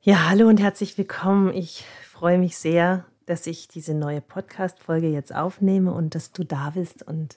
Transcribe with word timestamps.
Ja, 0.00 0.28
hallo 0.28 0.46
und 0.46 0.60
herzlich 0.60 0.96
willkommen. 0.96 1.52
Ich 1.52 1.84
freue 2.04 2.38
mich 2.38 2.56
sehr, 2.56 3.04
dass 3.26 3.48
ich 3.48 3.66
diese 3.66 3.94
neue 3.94 4.20
Podcast-Folge 4.20 5.08
jetzt 5.08 5.34
aufnehme 5.34 5.92
und 5.92 6.14
dass 6.14 6.30
du 6.30 6.44
da 6.44 6.70
bist 6.70 7.02
und 7.02 7.36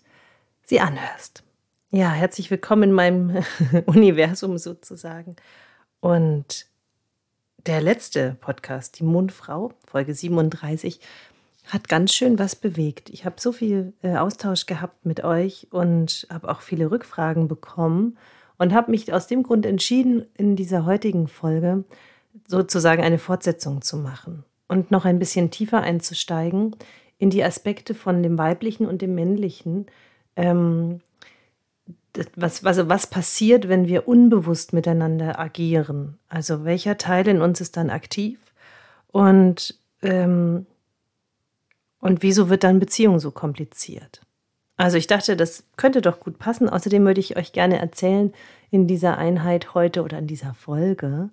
sie 0.63 0.79
anhörst. 0.79 1.43
Ja, 1.89 2.11
herzlich 2.11 2.51
willkommen 2.51 2.83
in 2.83 2.91
meinem 2.91 3.43
Universum 3.87 4.59
sozusagen. 4.59 5.35
Und 6.01 6.67
der 7.65 7.81
letzte 7.81 8.37
Podcast, 8.39 8.99
die 8.99 9.05
Mondfrau, 9.05 9.73
Folge 9.87 10.13
37, 10.13 10.99
hat 11.65 11.89
ganz 11.89 12.13
schön 12.13 12.37
was 12.37 12.55
bewegt. 12.55 13.09
Ich 13.09 13.25
habe 13.25 13.41
so 13.41 13.51
viel 13.51 13.93
äh, 14.03 14.17
Austausch 14.17 14.67
gehabt 14.67 15.03
mit 15.03 15.23
euch 15.23 15.67
und 15.71 16.27
habe 16.29 16.47
auch 16.47 16.61
viele 16.61 16.91
Rückfragen 16.91 17.47
bekommen 17.47 18.19
und 18.59 18.71
habe 18.71 18.91
mich 18.91 19.11
aus 19.11 19.25
dem 19.25 19.41
Grund 19.41 19.65
entschieden, 19.65 20.27
in 20.37 20.55
dieser 20.55 20.85
heutigen 20.85 21.27
Folge 21.27 21.85
sozusagen 22.47 23.03
eine 23.03 23.17
Fortsetzung 23.17 23.81
zu 23.81 23.97
machen 23.97 24.43
und 24.67 24.91
noch 24.91 25.05
ein 25.05 25.19
bisschen 25.19 25.51
tiefer 25.51 25.81
einzusteigen 25.81 26.75
in 27.17 27.29
die 27.29 27.43
Aspekte 27.43 27.93
von 27.93 28.23
dem 28.23 28.37
Weiblichen 28.37 28.87
und 28.87 29.01
dem 29.01 29.15
Männlichen. 29.15 29.85
Ähm, 30.35 31.01
was, 32.35 32.63
was, 32.63 32.89
was 32.89 33.07
passiert, 33.07 33.69
wenn 33.69 33.87
wir 33.87 34.07
unbewusst 34.07 34.73
miteinander 34.73 35.39
agieren? 35.39 36.17
Also 36.27 36.65
welcher 36.65 36.97
Teil 36.97 37.27
in 37.27 37.41
uns 37.41 37.61
ist 37.61 37.77
dann 37.77 37.89
aktiv? 37.89 38.39
Und, 39.07 39.77
ähm, 40.01 40.65
und 41.99 42.23
wieso 42.23 42.49
wird 42.49 42.63
dann 42.63 42.79
Beziehung 42.79 43.19
so 43.19 43.31
kompliziert? 43.31 44.21
Also 44.77 44.97
ich 44.97 45.07
dachte, 45.07 45.37
das 45.37 45.63
könnte 45.77 46.01
doch 46.01 46.19
gut 46.19 46.39
passen. 46.39 46.67
Außerdem 46.69 47.05
würde 47.05 47.19
ich 47.19 47.37
euch 47.37 47.53
gerne 47.53 47.79
erzählen 47.79 48.33
in 48.71 48.87
dieser 48.87 49.17
Einheit 49.17 49.75
heute 49.75 50.01
oder 50.01 50.17
in 50.17 50.27
dieser 50.27 50.53
Folge, 50.53 51.29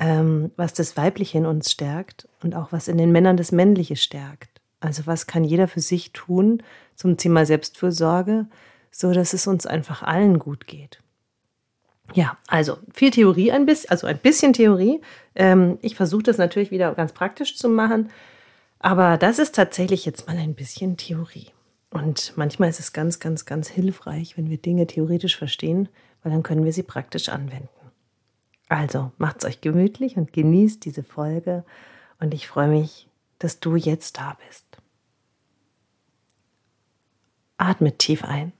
ähm, 0.00 0.50
was 0.56 0.72
das 0.72 0.96
Weibliche 0.96 1.38
in 1.38 1.46
uns 1.46 1.70
stärkt 1.70 2.26
und 2.42 2.56
auch 2.56 2.72
was 2.72 2.88
in 2.88 2.98
den 2.98 3.12
Männern 3.12 3.36
das 3.36 3.52
Männliche 3.52 3.96
stärkt. 3.96 4.60
Also 4.80 5.06
was 5.06 5.26
kann 5.26 5.44
jeder 5.44 5.68
für 5.68 5.80
sich 5.80 6.12
tun 6.12 6.62
zum 6.96 7.18
Thema 7.18 7.44
Selbstfürsorge, 7.44 8.46
so 8.90 9.12
dass 9.12 9.34
es 9.34 9.46
uns 9.46 9.66
einfach 9.66 10.02
allen 10.02 10.38
gut 10.38 10.66
geht. 10.66 11.02
Ja, 12.14 12.38
also 12.48 12.78
viel 12.92 13.10
Theorie, 13.10 13.52
ein 13.52 13.66
bisschen, 13.66 13.90
also 13.90 14.06
ein 14.06 14.18
bisschen 14.18 14.54
Theorie. 14.54 15.00
Ähm, 15.34 15.78
ich 15.82 15.94
versuche 15.94 16.24
das 16.24 16.38
natürlich 16.38 16.70
wieder 16.70 16.94
ganz 16.94 17.12
praktisch 17.12 17.56
zu 17.56 17.68
machen, 17.68 18.10
aber 18.80 19.18
das 19.18 19.38
ist 19.38 19.54
tatsächlich 19.54 20.06
jetzt 20.06 20.26
mal 20.26 20.36
ein 20.36 20.54
bisschen 20.54 20.96
Theorie. 20.96 21.48
Und 21.90 22.32
manchmal 22.36 22.70
ist 22.70 22.80
es 22.80 22.92
ganz, 22.92 23.20
ganz, 23.20 23.44
ganz 23.44 23.68
hilfreich, 23.68 24.38
wenn 24.38 24.48
wir 24.48 24.56
Dinge 24.56 24.86
theoretisch 24.86 25.36
verstehen, 25.36 25.88
weil 26.22 26.32
dann 26.32 26.42
können 26.42 26.64
wir 26.64 26.72
sie 26.72 26.82
praktisch 26.82 27.28
anwenden. 27.28 27.68
Also 28.70 29.10
macht's 29.18 29.44
euch 29.44 29.60
gemütlich 29.60 30.16
und 30.16 30.32
genießt 30.32 30.84
diese 30.84 31.02
Folge 31.02 31.64
und 32.20 32.32
ich 32.32 32.46
freue 32.46 32.68
mich, 32.68 33.08
dass 33.40 33.58
du 33.58 33.74
jetzt 33.74 34.18
da 34.18 34.38
bist. 34.46 34.64
Atme 37.56 37.98
tief 37.98 38.22
ein. 38.22 38.52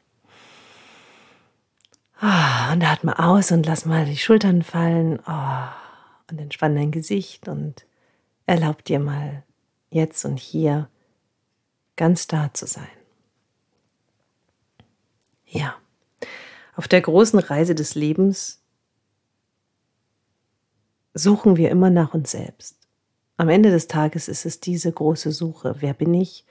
Ah, 2.18 2.72
und 2.72 2.82
atme 2.82 3.20
aus 3.20 3.52
und 3.52 3.64
lass 3.66 3.86
mal 3.86 4.04
die 4.04 4.16
Schultern 4.16 4.62
fallen. 4.62 5.20
Oh, 5.28 5.68
und 6.28 6.40
entspann 6.40 6.74
dein 6.74 6.90
Gesicht 6.90 7.46
und 7.46 7.86
erlaub 8.46 8.82
dir 8.82 8.98
mal 8.98 9.44
jetzt 9.90 10.24
und 10.24 10.40
hier 10.40 10.88
ganz 11.94 12.26
da 12.26 12.52
zu 12.52 12.66
sein. 12.66 12.88
Ja, 15.46 15.76
auf 16.74 16.88
der 16.88 17.00
großen 17.00 17.38
Reise 17.38 17.76
des 17.76 17.94
Lebens 17.94 18.59
suchen 21.14 21.56
wir 21.56 21.70
immer 21.70 21.90
nach 21.90 22.14
uns 22.14 22.30
selbst. 22.30 22.76
Am 23.36 23.48
Ende 23.48 23.70
des 23.70 23.88
Tages 23.88 24.28
ist 24.28 24.44
es 24.44 24.60
diese 24.60 24.92
große 24.92 25.32
Suche. 25.32 25.76
Wer 25.80 25.94
bin 25.94 26.12
ich 26.14 26.44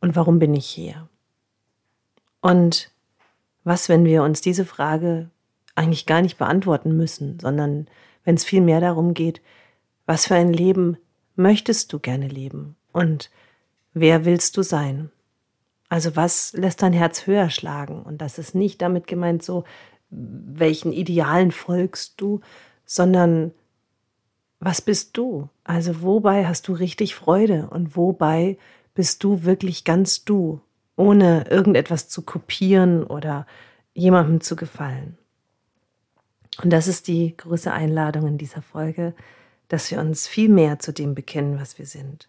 und 0.00 0.14
warum 0.16 0.38
bin 0.38 0.54
ich 0.54 0.66
hier? 0.66 1.08
Und 2.40 2.90
was, 3.64 3.88
wenn 3.88 4.04
wir 4.04 4.22
uns 4.22 4.42
diese 4.42 4.66
Frage 4.66 5.30
eigentlich 5.74 6.06
gar 6.06 6.20
nicht 6.20 6.36
beantworten 6.36 6.96
müssen, 6.96 7.40
sondern 7.40 7.88
wenn 8.24 8.34
es 8.34 8.44
viel 8.44 8.60
mehr 8.60 8.80
darum 8.80 9.14
geht, 9.14 9.40
was 10.06 10.26
für 10.26 10.34
ein 10.34 10.52
Leben 10.52 10.98
möchtest 11.36 11.92
du 11.92 11.98
gerne 11.98 12.28
leben 12.28 12.76
und 12.92 13.30
wer 13.94 14.24
willst 14.24 14.56
du 14.56 14.62
sein? 14.62 15.10
Also 15.88 16.16
was 16.16 16.52
lässt 16.52 16.82
dein 16.82 16.92
Herz 16.92 17.26
höher 17.26 17.50
schlagen? 17.50 18.02
Und 18.02 18.18
das 18.18 18.38
ist 18.38 18.54
nicht 18.54 18.82
damit 18.82 19.06
gemeint 19.06 19.42
so, 19.42 19.64
welchen 20.10 20.92
Idealen 20.92 21.52
folgst 21.52 22.20
du, 22.20 22.40
sondern 22.84 23.52
was 24.64 24.80
bist 24.80 25.16
du? 25.16 25.48
Also 25.62 26.02
wobei 26.02 26.46
hast 26.46 26.68
du 26.68 26.72
richtig 26.72 27.14
Freude 27.14 27.68
und 27.70 27.96
wobei 27.96 28.58
bist 28.94 29.22
du 29.22 29.44
wirklich 29.44 29.84
ganz 29.84 30.24
du, 30.24 30.60
ohne 30.96 31.46
irgendetwas 31.50 32.08
zu 32.08 32.22
kopieren 32.22 33.04
oder 33.04 33.46
jemandem 33.92 34.40
zu 34.40 34.56
gefallen? 34.56 35.18
Und 36.62 36.72
das 36.72 36.86
ist 36.86 37.08
die 37.08 37.36
große 37.36 37.72
Einladung 37.72 38.26
in 38.26 38.38
dieser 38.38 38.62
Folge, 38.62 39.14
dass 39.68 39.90
wir 39.90 39.98
uns 40.00 40.28
viel 40.28 40.48
mehr 40.48 40.78
zu 40.78 40.92
dem 40.92 41.14
bekennen, 41.14 41.58
was 41.60 41.78
wir 41.78 41.86
sind. 41.86 42.28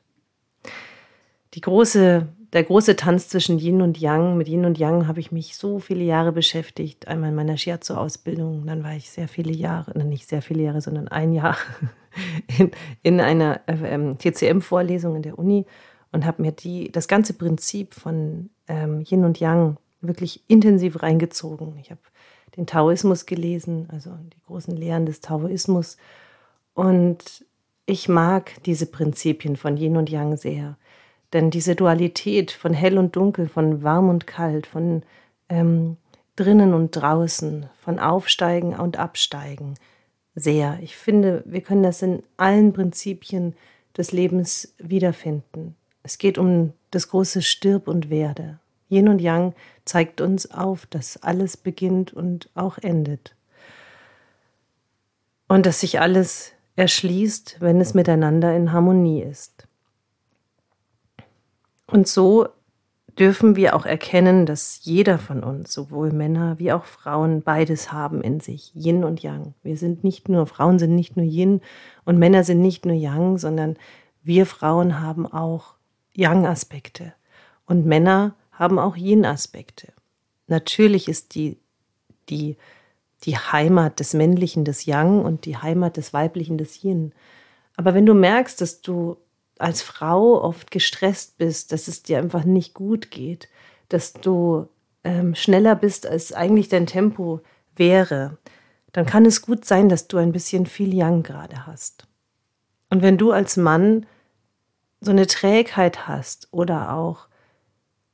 Die 1.54 1.62
große 1.62 2.28
der 2.56 2.64
große 2.64 2.96
Tanz 2.96 3.28
zwischen 3.28 3.60
Yin 3.60 3.82
und 3.82 4.00
Yang. 4.00 4.38
Mit 4.38 4.48
Yin 4.48 4.64
und 4.64 4.78
Yang 4.78 5.08
habe 5.08 5.20
ich 5.20 5.34
mich 5.34 5.58
so 5.58 5.80
viele 5.80 6.06
Jahre 6.06 6.32
beschäftigt. 6.32 7.06
Einmal 7.06 7.32
in 7.32 7.36
meiner 7.36 7.58
Shiatsu-Ausbildung, 7.58 8.66
dann 8.66 8.82
war 8.82 8.96
ich 8.96 9.10
sehr 9.10 9.28
viele 9.28 9.52
Jahre, 9.52 9.98
nicht 10.06 10.30
sehr 10.30 10.42
viele 10.42 10.64
Jahre, 10.64 10.80
sondern 10.80 11.10
ein 11.10 11.34
Jahr 11.34 11.58
in, 12.58 12.72
in 13.04 13.22
einer 13.22 13.62
ähm, 13.68 14.18
TCM-Vorlesung 14.18 15.16
in 15.16 15.22
der 15.22 15.38
Uni 15.40 15.66
und 16.12 16.26
habe 16.26 16.42
mir 16.42 16.52
die, 16.52 16.92
das 16.92 17.08
ganze 17.08 17.34
Prinzip 17.34 17.94
von 17.94 18.50
ähm, 18.68 19.04
Yin 19.10 19.26
und 19.26 19.40
Yang 19.40 19.78
wirklich 20.02 20.44
intensiv 20.48 21.02
reingezogen. 21.02 21.78
Ich 21.82 21.92
habe 21.92 22.02
den 22.56 22.68
Taoismus 22.68 23.26
gelesen, 23.26 23.88
also 23.92 24.12
die 24.34 24.42
großen 24.48 24.76
Lehren 24.76 25.06
des 25.06 25.22
Taoismus. 25.22 25.98
Und 26.74 27.46
ich 27.86 28.08
mag 28.08 28.64
diese 28.64 28.86
Prinzipien 28.86 29.56
von 29.56 29.78
Yin 29.78 29.98
und 29.98 30.10
Yang 30.10 30.38
sehr. 30.38 30.78
Denn 31.34 31.50
diese 31.50 31.76
Dualität 31.76 32.52
von 32.52 32.74
hell 32.74 32.98
und 32.98 33.16
dunkel, 33.16 33.48
von 33.48 33.84
warm 33.84 34.10
und 34.10 34.26
kalt, 34.28 34.68
von 34.68 35.04
ähm, 35.50 35.98
drinnen 36.36 36.74
und 36.74 36.92
draußen, 36.92 37.68
von 37.80 38.00
Aufsteigen 38.00 38.76
und 38.76 38.98
Absteigen, 38.98 39.76
sehr. 40.36 40.80
Ich 40.82 40.96
finde, 40.96 41.44
wir 41.46 41.62
können 41.62 41.84
das 41.84 42.02
in 42.02 42.22
allen 42.38 42.74
Prinzipien 42.74 43.56
des 43.98 44.12
Lebens 44.12 44.74
wiederfinden. 44.78 45.76
Es 46.04 46.18
geht 46.18 46.38
um 46.38 46.74
das 46.92 47.10
große 47.10 47.42
Stirb 47.42 47.88
und 47.88 48.10
Werde. 48.10 48.60
Yin 48.90 49.08
und 49.08 49.20
Yang 49.20 49.54
zeigt 49.86 50.22
uns 50.22 50.52
auf, 50.52 50.86
dass 50.86 51.18
alles 51.24 51.58
beginnt 51.58 52.14
und 52.14 52.50
auch 52.54 52.78
endet. 52.78 53.36
Und 55.48 55.66
dass 55.66 55.80
sich 55.80 56.00
alles 56.00 56.52
erschließt, 56.76 57.58
wenn 57.62 57.80
es 57.80 57.94
miteinander 57.94 58.56
in 58.56 58.72
Harmonie 58.72 59.22
ist. 59.22 59.68
Und 61.88 62.08
so 62.08 62.50
dürfen 63.20 63.56
wir 63.56 63.76
auch 63.76 63.86
erkennen, 63.86 64.46
dass 64.46 64.80
jeder 64.84 65.18
von 65.18 65.44
uns, 65.44 65.74
sowohl 65.74 66.12
Männer 66.12 66.60
wie 66.60 66.72
auch 66.72 66.86
Frauen, 66.86 67.42
beides 67.42 67.92
haben 67.92 68.22
in 68.22 68.40
sich, 68.40 68.72
Yin 68.76 69.04
und 69.04 69.24
Yang. 69.24 69.54
Wir 69.64 69.78
sind 69.78 70.04
nicht 70.04 70.28
nur, 70.30 70.48
Frauen 70.48 70.80
sind 70.80 70.96
nicht 70.96 71.16
nur 71.16 71.26
Yin 71.26 71.62
und 72.04 72.18
Männer 72.20 72.44
sind 72.44 72.62
nicht 72.62 72.86
nur 72.86 72.96
Yang, 72.96 73.38
sondern 73.38 73.78
wir 74.24 74.46
Frauen 74.46 75.02
haben 75.02 75.26
auch 75.26 75.76
Yang-Aspekte 76.14 77.14
und 77.66 77.86
Männer 77.86 78.36
haben 78.52 78.80
auch 78.80 78.96
Yin-Aspekte. 78.96 79.94
Natürlich 80.48 81.08
ist 81.08 81.36
die, 81.36 81.58
die, 82.30 82.58
die 83.24 83.38
Heimat 83.38 84.00
des 84.00 84.14
Männlichen 84.14 84.66
des 84.66 84.86
Yang 84.86 85.24
und 85.24 85.46
die 85.46 85.58
Heimat 85.58 85.98
des 85.98 86.14
Weiblichen 86.14 86.58
des 86.58 86.84
Yin. 86.84 87.14
Aber 87.76 87.94
wenn 87.94 88.06
du 88.06 88.14
merkst, 88.14 88.62
dass 88.62 88.82
du 88.82 89.18
als 89.58 89.82
Frau 89.82 90.42
oft 90.42 90.72
gestresst 90.72 91.38
bist, 91.38 91.72
dass 91.72 91.88
es 91.88 92.04
dir 92.04 92.18
einfach 92.18 92.44
nicht 92.44 92.74
gut 92.74 93.12
geht, 93.12 93.50
dass 93.90 94.14
du 94.14 94.68
ähm, 95.04 95.36
schneller 95.36 95.76
bist, 95.76 96.08
als 96.08 96.34
eigentlich 96.34 96.68
dein 96.68 96.88
Tempo 96.88 97.42
wäre, 97.76 98.38
dann 98.92 99.06
kann 99.06 99.26
es 99.26 99.42
gut 99.42 99.66
sein, 99.66 99.90
dass 99.90 100.08
du 100.08 100.18
ein 100.18 100.32
bisschen 100.32 100.66
viel 100.66 100.94
Yang 100.94 101.24
gerade 101.24 101.66
hast. 101.66 102.08
Und 102.90 103.02
wenn 103.02 103.18
du 103.18 103.32
als 103.32 103.58
Mann 103.58 104.06
so 105.02 105.12
eine 105.12 105.28
Trägheit 105.28 106.08
hast 106.08 106.48
oder 106.52 106.94
auch 106.94 107.28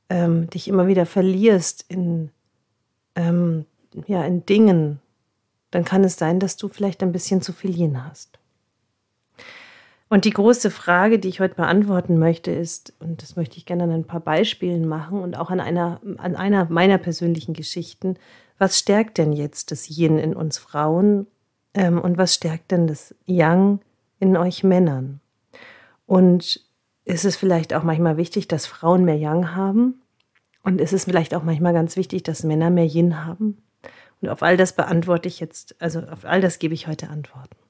ähm, 0.08 0.50
dich 0.50 0.68
immer 0.68 0.86
wieder 0.86 1.06
verlierst 1.06 1.84
in, 1.88 2.30
ähm, 3.14 3.64
ja, 4.06 4.24
in 4.24 4.44
Dingen, 4.44 5.00
dann 5.70 5.84
kann 5.84 6.04
es 6.04 6.16
sein, 6.16 6.38
dass 6.38 6.56
du 6.56 6.68
vielleicht 6.68 7.02
ein 7.02 7.12
bisschen 7.12 7.40
zu 7.42 7.52
viel 7.52 7.74
Yin 7.74 8.04
hast. 8.04 8.38
Und 10.12 10.26
die 10.26 10.30
große 10.30 10.70
Frage, 10.70 11.18
die 11.18 11.28
ich 11.28 11.40
heute 11.40 11.54
beantworten 11.54 12.18
möchte, 12.18 12.50
ist, 12.50 12.92
und 13.00 13.22
das 13.22 13.34
möchte 13.34 13.56
ich 13.56 13.64
gerne 13.64 13.84
an 13.84 13.92
ein 13.92 14.04
paar 14.04 14.20
Beispielen 14.20 14.86
machen 14.86 15.22
und 15.22 15.38
auch 15.38 15.48
an 15.48 15.58
einer, 15.58 16.02
an 16.18 16.36
einer 16.36 16.66
meiner 16.66 16.98
persönlichen 16.98 17.54
Geschichten, 17.54 18.18
was 18.58 18.78
stärkt 18.78 19.16
denn 19.16 19.32
jetzt 19.32 19.70
das 19.70 19.88
Yin 19.88 20.18
in 20.18 20.36
uns 20.36 20.58
Frauen 20.58 21.28
ähm, 21.72 21.98
und 21.98 22.18
was 22.18 22.34
stärkt 22.34 22.72
denn 22.72 22.86
das 22.86 23.14
Yang 23.24 23.80
in 24.20 24.36
euch 24.36 24.62
Männern. 24.62 25.20
Und 26.04 26.60
ist 27.06 27.24
es 27.24 27.36
vielleicht 27.36 27.72
auch 27.72 27.82
manchmal 27.82 28.18
wichtig, 28.18 28.46
dass 28.48 28.66
Frauen 28.66 29.06
mehr 29.06 29.16
Yang 29.16 29.54
haben? 29.54 30.02
Und 30.62 30.82
ist 30.82 30.92
es 30.92 31.04
vielleicht 31.06 31.34
auch 31.34 31.42
manchmal 31.42 31.72
ganz 31.72 31.96
wichtig, 31.96 32.22
dass 32.22 32.44
Männer 32.44 32.68
mehr 32.68 32.84
Yin 32.84 33.24
haben? 33.24 33.62
Und 34.20 34.28
auf 34.28 34.42
all 34.42 34.58
das 34.58 34.74
beantworte 34.74 35.28
ich 35.28 35.40
jetzt, 35.40 35.74
also 35.80 36.00
auf 36.00 36.26
all 36.26 36.42
das 36.42 36.58
gebe 36.58 36.74
ich 36.74 36.86
heute 36.86 37.08
Antworten. 37.08 37.61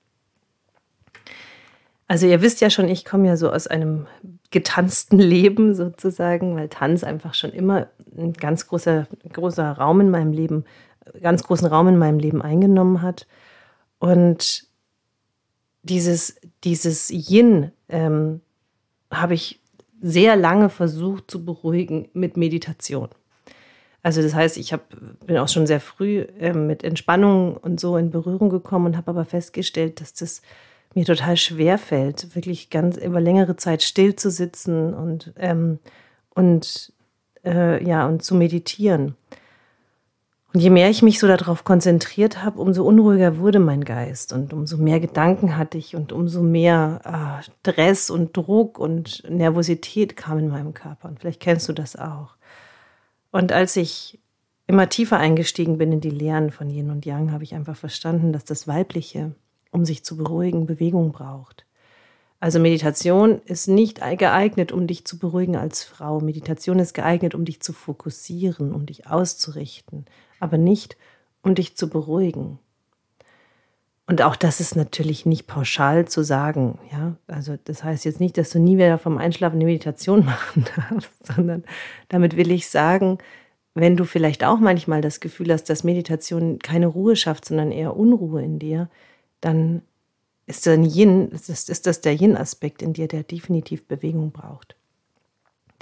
Also 2.13 2.27
ihr 2.27 2.43
wisst 2.43 2.61
ja 2.61 2.69
schon, 2.69 2.91
ich 2.91 3.07
komme 3.07 3.27
ja 3.27 3.39
so 3.39 3.51
aus 3.51 3.67
einem 3.69 4.07
getanzten 4.51 5.19
Leben 5.19 5.75
sozusagen, 5.75 6.57
weil 6.57 6.69
Tanz 6.69 7.05
einfach 7.05 7.33
schon 7.33 7.53
immer 7.53 7.87
ein 8.15 8.35
ganz 8.35 8.67
großer, 8.67 9.07
großer 9.33 9.73
Raum 9.73 10.03
in 10.03 10.11
meinem 10.11 10.31
Leben, 10.31 10.67
ganz 11.23 11.43
großen 11.43 11.67
Raum 11.67 11.89
in 11.89 11.97
meinem 11.97 12.19
Leben 12.19 12.43
eingenommen 12.43 13.01
hat. 13.01 13.27
Und 13.99 14.65
dieses, 15.85 16.37
dieses 16.65 17.09
Yin 17.09 17.73
ähm, 17.89 18.43
habe 19.11 19.33
ich 19.33 19.59
sehr 20.03 20.37
lange 20.37 20.69
versucht 20.69 21.31
zu 21.31 21.47
beruhigen 21.47 22.11
mit 22.13 22.37
Meditation. 22.37 23.09
Also 24.03 24.21
das 24.21 24.35
heißt, 24.35 24.59
ich 24.59 24.75
hab, 24.75 24.83
bin 25.25 25.39
auch 25.39 25.49
schon 25.49 25.67
sehr 25.67 25.81
früh 25.81 26.27
äh, 26.39 26.53
mit 26.53 26.85
Entspannung 26.85 27.57
und 27.57 27.81
so 27.81 27.97
in 27.97 28.11
Berührung 28.11 28.51
gekommen 28.51 28.85
und 28.85 28.97
habe 28.99 29.13
aber 29.13 29.25
festgestellt, 29.25 30.03
dass 30.03 30.13
das 30.13 30.43
mir 30.95 31.05
total 31.05 31.37
schwer 31.37 31.79
fällt, 31.79 32.35
wirklich 32.35 32.71
ganz 32.71 32.97
über 32.97 33.21
längere 33.21 33.57
Zeit 33.57 33.83
still 33.83 34.17
zu 34.17 34.31
sitzen 34.31 34.95
und, 34.95 35.33
ähm, 35.37 35.79
und, 36.31 36.93
äh, 37.45 37.83
ja, 37.85 38.07
und 38.07 38.23
zu 38.23 38.35
meditieren. 38.35 39.17
Und 40.53 40.61
je 40.61 40.69
mehr 40.69 40.91
ich 40.91 41.03
mich 41.03 41.19
so 41.19 41.27
darauf 41.27 41.65
konzentriert 41.65 42.45
habe, 42.45 42.61
umso 42.61 42.85
unruhiger 42.85 43.39
wurde 43.39 43.59
mein 43.59 43.85
Geist 43.85 44.35
und 44.35 44.53
umso 44.53 44.77
mehr 44.77 45.01
Gedanken 45.01 45.57
hatte 45.57 45.79
ich 45.79 45.97
und 45.97 46.13
umso 46.13 46.43
mehr 46.43 47.01
äh, 47.05 47.43
Stress 47.43 48.11
und 48.11 48.37
Druck 48.37 48.79
und 48.79 49.23
Nervosität 49.31 50.15
kam 50.15 50.39
in 50.39 50.49
meinem 50.49 50.75
Körper. 50.75 51.09
Und 51.09 51.21
vielleicht 51.21 51.41
kennst 51.41 51.71
du 51.71 51.73
das 51.73 51.97
auch. 51.97 52.37
Und 53.31 53.51
als 53.51 53.77
ich 53.77 54.21
immer 54.67 54.91
tiefer 54.91 55.17
eingestiegen 55.17 55.79
bin 55.79 55.91
in 55.91 56.01
die 56.01 56.11
Lehren 56.11 56.51
von 56.51 56.69
Yin 56.69 56.91
und 56.91 57.07
Yang, 57.07 57.33
habe 57.33 57.45
ich 57.45 57.55
einfach 57.55 57.77
verstanden, 57.77 58.35
dass 58.35 58.45
das 58.45 58.69
Weibliche, 58.69 59.35
um 59.73 59.85
sich 59.85 60.05
zu 60.05 60.17
beruhigen, 60.17 60.67
Bewegung 60.67 61.11
braucht. 61.11 61.67
Also 62.39 62.59
Meditation 62.59 63.41
ist 63.45 63.69
nicht 63.69 64.01
geeignet, 64.19 64.73
um 64.73 64.87
dich 64.87 65.05
zu 65.05 65.19
beruhigen 65.19 65.57
als 65.57 65.85
Frau. 65.85 66.21
Meditation 66.21 66.79
ist 66.79 66.93
geeignet, 66.93 67.35
um 67.35 67.45
dich 67.45 67.61
zu 67.61 67.73
fokussieren, 67.73 68.73
um 68.73 68.87
dich 68.87 69.07
auszurichten, 69.07 70.07
aber 70.41 70.59
nicht, 70.59 70.97
um 71.43 71.55
dich 71.55 71.77
zu 71.77 71.89
beruhigen. 71.89 72.59
Und 74.07 74.23
auch 74.23 74.35
das 74.35 74.61
ist 74.61 74.75
natürlich 74.75 75.25
nicht 75.25 75.47
pauschal 75.47 76.09
zu 76.09 76.23
sagen, 76.25 76.79
ja. 76.91 77.17
Also 77.29 77.57
das 77.65 77.85
heißt 77.85 78.05
jetzt 78.05 78.21
nicht, 78.21 78.37
dass 78.37 78.51
du 78.51 78.59
nie 78.59 78.77
wieder 78.77 78.99
vom 78.99 79.19
Einschlafen 79.19 79.57
eine 79.57 79.65
Meditation 79.65 80.25
machen 80.25 80.65
darfst, 80.77 81.25
sondern 81.25 81.65
damit 82.09 82.37
will 82.37 82.51
ich 82.51 82.69
sagen, 82.69 83.19
wenn 83.75 83.97
du 83.97 84.05
vielleicht 84.05 84.45
auch 84.45 84.59
manchmal 84.59 85.01
das 85.01 85.21
Gefühl 85.21 85.53
hast, 85.53 85.71
dass 85.71 85.85
Meditation 85.85 86.59
keine 86.59 86.89
Ruhe 86.89 87.17
schafft, 87.17 87.45
sondern 87.45 87.71
eher 87.73 87.97
Unruhe 87.97 88.43
in 88.43 88.59
dir, 88.59 88.91
dann 89.43 89.83
ist, 90.47 90.67
dann 90.67 90.85
Yin, 90.85 91.29
ist, 91.29 91.69
ist 91.69 91.87
das 91.87 92.01
der 92.01 92.15
Yin-Aspekt 92.15 92.81
in 92.81 92.95
dir, 92.95 93.09
der 93.09 93.23
definitiv 93.23 93.87
Bewegung 93.87 94.33
braucht. 94.33 94.77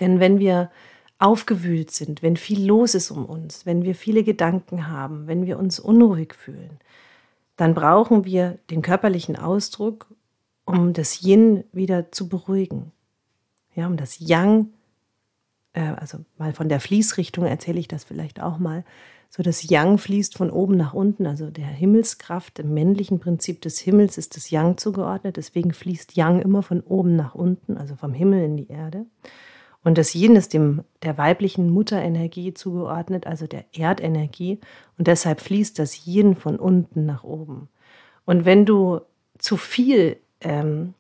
Denn 0.01 0.19
wenn 0.19 0.41
wir 0.41 0.71
aufgewühlt 1.19 1.91
sind, 1.91 2.23
wenn 2.23 2.37
viel 2.37 2.67
los 2.67 2.95
ist 2.95 3.11
um 3.11 3.27
uns, 3.27 3.67
wenn 3.67 3.85
wir 3.85 3.95
viele 3.95 4.25
Gedanken 4.25 4.89
haben, 4.89 5.27
wenn 5.27 5.47
wir 5.47 5.59
uns 5.59 5.79
unruhig 5.79 6.35
fühlen, 6.35 6.81
dann 7.57 7.75
brauchen 7.75 8.25
wir 8.25 8.59
den 8.71 8.81
körperlichen 8.81 9.37
Ausdruck, 9.37 10.07
um 10.65 10.95
das 10.95 11.23
Yin 11.23 11.65
wieder 11.73 12.11
zu 12.11 12.29
beruhigen. 12.29 12.93
Ja, 13.75 13.87
um 13.87 13.99
das 13.99 14.19
Yang, 14.19 14.71
äh, 15.75 15.83
also 15.83 16.19
mal 16.39 16.55
von 16.55 16.71
der 16.71 16.81
Fließrichtung 16.81 17.45
erzähle 17.45 17.79
ich 17.79 17.89
das 17.89 18.05
vielleicht 18.05 18.41
auch 18.41 18.59
mal, 18.59 18.85
so 19.31 19.45
das 19.45 19.71
Yang 19.71 19.99
fließt 19.99 20.37
von 20.37 20.51
oben 20.51 20.77
nach 20.77 20.93
unten, 20.93 21.25
also 21.25 21.51
der 21.51 21.67
Himmelskraft, 21.67 22.59
im 22.59 22.75
männlichen 22.75 23.21
Prinzip 23.21 23.63
des 23.63 23.79
Himmels 23.79 24.19
ist 24.19 24.37
das 24.37 24.51
Yang 24.51 24.77
zugeordnet, 24.77 25.37
deswegen 25.37 25.73
fließt 25.73 26.17
Yang 26.17 26.43
immer 26.43 26.65
von 26.65 26.81
oben 26.81 27.15
nach 27.15 27.37
unten, 27.37 27.77
also 27.77 27.95
vom 27.95 28.13
Himmel 28.13 28.45
in 28.45 28.57
die 28.57 28.69
Erde. 28.69 29.07
Und 29.83 29.97
das 29.97 30.15
Yin 30.15 30.37
ist 30.37 30.53
dem, 30.53 30.83
der 31.03 31.17
weiblichen 31.17 31.71
Mutterenergie 31.71 32.53
zugeordnet, 32.53 33.27
also 33.27 33.47
der 33.47 33.65
Erdenergie. 33.73 34.59
Und 34.99 35.07
deshalb 35.07 35.41
fließt 35.41 35.79
das 35.79 36.07
Yin 36.07 36.35
von 36.35 36.59
unten 36.59 37.07
nach 37.07 37.25
oben. 37.25 37.69
Und 38.27 38.45
wenn 38.45 38.67
du 38.67 39.01
zu 39.39 39.57
viel 39.57 40.19
ähm, 40.41 40.95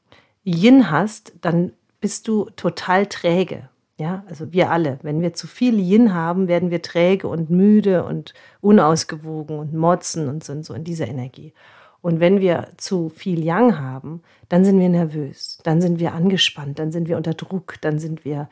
Yin 0.45 0.91
hast, 0.91 1.35
dann 1.43 1.73
bist 2.01 2.27
du 2.27 2.47
total 2.57 3.07
träge. 3.07 3.69
Ja, 4.01 4.25
also 4.31 4.51
wir 4.51 4.71
alle. 4.71 4.99
Wenn 5.03 5.21
wir 5.21 5.35
zu 5.35 5.47
viel 5.47 5.79
Yin 5.79 6.15
haben, 6.15 6.49
werden 6.49 6.71
wir 6.71 6.81
träge 6.81 7.29
und 7.29 7.51
müde 7.51 8.03
und 8.03 8.33
unausgewogen 8.63 9.59
und 9.59 9.75
motzen 9.75 10.27
und 10.31 10.43
sind 10.43 10.65
so 10.65 10.73
in 10.73 10.85
dieser 10.85 11.07
Energie. 11.07 11.53
Und 12.01 12.19
wenn 12.19 12.41
wir 12.41 12.69
zu 12.79 13.11
viel 13.11 13.45
Yang 13.45 13.79
haben, 13.79 14.23
dann 14.49 14.65
sind 14.65 14.81
wir 14.81 14.89
nervös, 14.89 15.59
dann 15.65 15.83
sind 15.83 16.01
wir 16.01 16.15
angespannt, 16.15 16.79
dann 16.79 16.93
sind 16.93 17.09
wir 17.09 17.19
unter 17.19 17.35
Druck, 17.35 17.75
dann 17.83 17.99
sind 17.99 18.25
wir 18.25 18.49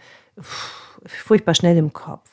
furchtbar 1.06 1.54
schnell 1.54 1.78
im 1.78 1.94
Kopf. 1.94 2.28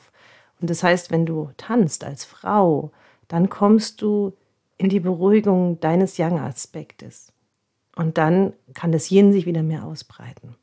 Und 0.60 0.68
das 0.68 0.82
heißt, 0.82 1.10
wenn 1.10 1.24
du 1.24 1.48
tanzt 1.56 2.04
als 2.04 2.26
Frau, 2.26 2.92
dann 3.28 3.48
kommst 3.48 4.02
du 4.02 4.34
in 4.76 4.90
die 4.90 5.00
Beruhigung 5.00 5.80
deines 5.80 6.18
Yang-Aspektes. 6.18 7.32
Und 7.94 8.18
dann 8.18 8.52
kann 8.74 8.92
das 8.92 9.10
Yin 9.10 9.32
sich 9.32 9.46
wieder 9.46 9.62
mehr 9.62 9.84
ausbreiten. 9.86 10.54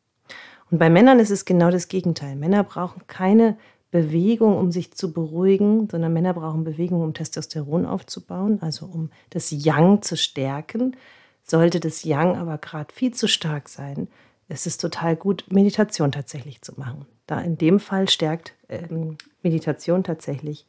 Und 0.74 0.80
bei 0.80 0.90
Männern 0.90 1.20
ist 1.20 1.30
es 1.30 1.46
genau 1.46 1.70
das 1.70 1.88
Gegenteil. 1.88 2.36
Männer 2.36 2.64
brauchen 2.64 3.06
keine 3.06 3.60
Bewegung, 3.92 4.58
um 4.58 4.72
sich 4.72 4.92
zu 4.92 5.14
beruhigen, 5.14 5.88
sondern 5.88 6.12
Männer 6.14 6.34
brauchen 6.34 6.64
Bewegung, 6.64 7.04
um 7.04 7.14
Testosteron 7.14 7.86
aufzubauen, 7.86 8.58
also 8.60 8.88
um 8.88 9.12
das 9.30 9.52
Yang 9.52 10.02
zu 10.02 10.18
stärken. 10.18 10.98
Sollte 11.44 11.80
das 11.80 12.04
Yang 12.04 12.38
aber 12.38 12.58
gerade 12.58 12.92
viel 12.92 13.14
zu 13.14 13.28
stark 13.28 13.70
sein, 13.70 14.08
ist 14.50 14.66
es 14.66 14.80
total 14.80 15.16
gut, 15.16 15.46
Meditation 15.52 16.12
tatsächlich 16.12 16.64
zu 16.64 16.74
machen. 16.76 17.06
Da 17.28 17.40
in 17.40 17.56
dem 17.60 17.80
Fall 17.80 18.10
stärkt 18.10 18.56
ähm, 18.68 19.20
Meditation 19.44 20.04
tatsächlich 20.04 20.66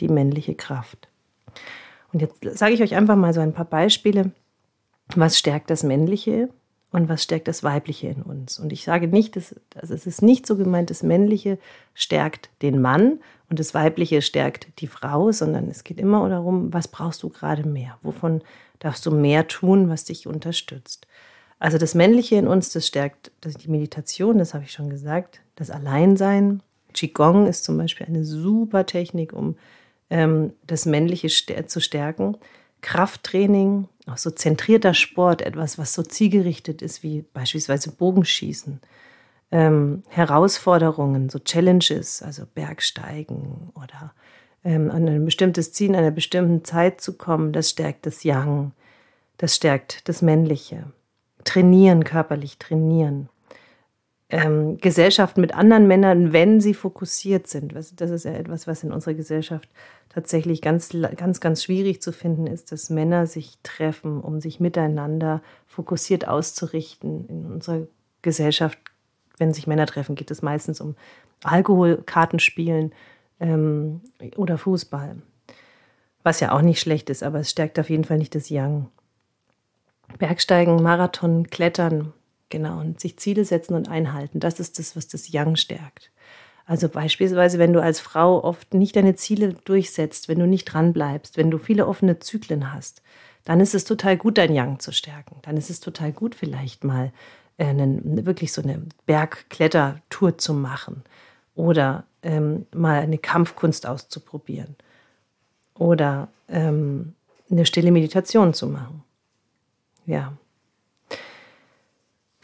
die 0.00 0.08
männliche 0.08 0.54
Kraft. 0.54 1.08
Und 2.14 2.22
jetzt 2.22 2.38
sage 2.58 2.72
ich 2.72 2.80
euch 2.80 2.94
einfach 2.94 3.16
mal 3.16 3.34
so 3.34 3.40
ein 3.40 3.52
paar 3.52 3.66
Beispiele, 3.66 4.30
was 5.14 5.38
stärkt 5.38 5.68
das 5.68 5.82
Männliche 5.82 6.48
und 6.92 7.08
was 7.08 7.22
stärkt 7.22 7.48
das 7.48 7.62
Weibliche 7.62 8.08
in 8.08 8.22
uns. 8.22 8.58
Und 8.58 8.72
ich 8.72 8.84
sage 8.84 9.08
nicht, 9.08 9.36
dass, 9.36 9.54
also 9.74 9.94
es 9.94 10.06
ist 10.06 10.22
nicht 10.22 10.46
so 10.46 10.56
gemeint, 10.56 10.90
das 10.90 11.02
Männliche 11.02 11.58
stärkt 11.94 12.50
den 12.62 12.80
Mann 12.80 13.20
und 13.48 13.58
das 13.58 13.74
Weibliche 13.74 14.22
stärkt 14.22 14.80
die 14.80 14.86
Frau, 14.86 15.30
sondern 15.30 15.68
es 15.68 15.84
geht 15.84 15.98
immer 15.98 16.28
darum, 16.28 16.72
was 16.72 16.88
brauchst 16.88 17.22
du 17.22 17.28
gerade 17.28 17.66
mehr? 17.66 17.98
Wovon 18.02 18.42
darfst 18.80 19.06
du 19.06 19.10
mehr 19.10 19.46
tun, 19.46 19.88
was 19.88 20.04
dich 20.04 20.26
unterstützt? 20.26 21.06
Also 21.60 21.76
das 21.78 21.94
Männliche 21.94 22.36
in 22.36 22.48
uns, 22.48 22.70
das 22.70 22.86
stärkt 22.86 23.30
das 23.42 23.54
die 23.54 23.68
Meditation, 23.68 24.38
das 24.38 24.54
habe 24.54 24.64
ich 24.64 24.72
schon 24.72 24.88
gesagt, 24.88 25.42
das 25.56 25.70
Alleinsein. 25.70 26.62
Qigong 26.94 27.46
ist 27.46 27.64
zum 27.64 27.76
Beispiel 27.76 28.06
eine 28.06 28.24
super 28.24 28.86
Technik, 28.86 29.32
um 29.32 29.56
ähm, 30.08 30.54
das 30.66 30.86
Männliche 30.86 31.28
zu 31.28 31.80
stärken. 31.80 32.36
Krafttraining, 32.80 33.88
auch 34.10 34.18
so 34.18 34.30
zentrierter 34.30 34.94
Sport, 34.94 35.42
etwas, 35.42 35.78
was 35.78 35.94
so 35.94 36.02
zielgerichtet 36.02 36.82
ist, 36.82 37.02
wie 37.02 37.22
beispielsweise 37.32 37.92
Bogenschießen. 37.92 38.80
Ähm, 39.52 40.02
Herausforderungen, 40.08 41.28
so 41.28 41.38
Challenges, 41.38 42.22
also 42.22 42.44
Bergsteigen 42.54 43.70
oder 43.74 44.14
ähm, 44.64 44.90
an 44.90 45.08
ein 45.08 45.24
bestimmtes 45.24 45.72
Ziel 45.72 45.88
in 45.88 45.96
einer 45.96 46.12
bestimmten 46.12 46.64
Zeit 46.64 47.00
zu 47.00 47.16
kommen, 47.16 47.52
das 47.52 47.70
stärkt 47.70 48.06
das 48.06 48.22
Yang, 48.22 48.72
das 49.38 49.56
stärkt 49.56 50.08
das 50.08 50.22
Männliche. 50.22 50.92
Trainieren, 51.44 52.04
körperlich 52.04 52.58
trainieren 52.58 53.28
ähm, 54.30 54.78
Gesellschaft 54.78 55.36
mit 55.36 55.54
anderen 55.54 55.86
Männern, 55.86 56.32
wenn 56.32 56.60
sie 56.60 56.74
fokussiert 56.74 57.46
sind. 57.46 57.74
Das 57.74 58.10
ist 58.10 58.24
ja 58.24 58.32
etwas, 58.32 58.66
was 58.66 58.82
in 58.84 58.92
unserer 58.92 59.14
Gesellschaft 59.14 59.68
tatsächlich 60.10 60.60
ganz, 60.60 60.90
ganz, 61.16 61.40
ganz 61.40 61.64
schwierig 61.64 62.02
zu 62.02 62.12
finden 62.12 62.46
ist, 62.46 62.72
dass 62.72 62.90
Männer 62.90 63.26
sich 63.26 63.58
treffen, 63.62 64.20
um 64.20 64.40
sich 64.40 64.60
miteinander 64.60 65.40
fokussiert 65.66 66.28
auszurichten. 66.28 67.26
In 67.28 67.46
unserer 67.46 67.86
Gesellschaft, 68.22 68.78
wenn 69.38 69.54
sich 69.54 69.66
Männer 69.66 69.86
treffen, 69.86 70.16
geht 70.16 70.30
es 70.30 70.42
meistens 70.42 70.80
um 70.80 70.96
Alkohol, 71.42 72.02
Kartenspielen 72.04 72.92
ähm, 73.38 74.02
oder 74.36 74.58
Fußball. 74.58 75.16
Was 76.22 76.40
ja 76.40 76.52
auch 76.52 76.60
nicht 76.60 76.80
schlecht 76.80 77.08
ist, 77.08 77.22
aber 77.22 77.40
es 77.40 77.50
stärkt 77.50 77.78
auf 77.78 77.88
jeden 77.88 78.04
Fall 78.04 78.18
nicht 78.18 78.34
das 78.34 78.50
Yang. 78.50 78.90
Bergsteigen, 80.18 80.82
Marathon, 80.82 81.48
Klettern, 81.48 82.12
Genau, 82.50 82.80
und 82.80 82.98
sich 82.98 83.16
Ziele 83.16 83.44
setzen 83.44 83.74
und 83.74 83.88
einhalten. 83.88 84.40
Das 84.40 84.58
ist 84.58 84.78
das, 84.78 84.96
was 84.96 85.06
das 85.06 85.32
Yang 85.32 85.56
stärkt. 85.56 86.10
Also 86.70 86.88
beispielsweise, 86.88 87.58
wenn 87.58 87.72
du 87.72 87.82
als 87.82 87.98
Frau 87.98 88.44
oft 88.44 88.74
nicht 88.74 88.94
deine 88.94 89.16
Ziele 89.16 89.54
durchsetzt, 89.64 90.28
wenn 90.28 90.38
du 90.38 90.46
nicht 90.46 90.66
dran 90.66 90.92
bleibst, 90.92 91.36
wenn 91.36 91.50
du 91.50 91.58
viele 91.58 91.84
offene 91.88 92.20
Zyklen 92.20 92.72
hast, 92.72 93.02
dann 93.44 93.58
ist 93.58 93.74
es 93.74 93.82
total 93.82 94.16
gut, 94.16 94.38
dein 94.38 94.54
Yang 94.54 94.78
zu 94.78 94.92
stärken. 94.92 95.34
Dann 95.42 95.56
ist 95.56 95.68
es 95.68 95.80
total 95.80 96.12
gut, 96.12 96.36
vielleicht 96.36 96.84
mal 96.84 97.10
äh, 97.58 97.64
einen, 97.64 98.24
wirklich 98.24 98.52
so 98.52 98.62
eine 98.62 98.82
Bergklettertour 99.04 100.38
zu 100.38 100.54
machen 100.54 101.02
oder 101.56 102.04
ähm, 102.22 102.66
mal 102.72 103.00
eine 103.00 103.18
Kampfkunst 103.18 103.84
auszuprobieren 103.84 104.76
oder 105.74 106.28
ähm, 106.48 107.14
eine 107.50 107.66
stille 107.66 107.90
Meditation 107.90 108.54
zu 108.54 108.68
machen. 108.68 109.02
Ja. 110.06 110.34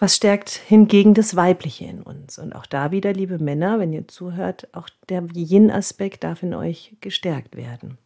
Was 0.06 0.14
stärkt 0.14 0.50
hingegen 0.50 1.14
das 1.14 1.34
Weibliche 1.34 1.86
in 1.86 2.00
uns? 2.00 2.38
Und 2.38 2.54
auch 2.54 2.66
da 2.66 2.92
wieder, 2.92 3.12
liebe 3.12 3.40
Männer, 3.40 3.80
wenn 3.80 3.92
ihr 3.92 4.06
zuhört, 4.06 4.68
auch 4.72 4.88
der 5.08 5.24
Yin-Aspekt 5.34 6.22
darf 6.22 6.44
in 6.44 6.54
euch 6.54 6.94
gestärkt 7.00 7.56
werden. 7.56 7.98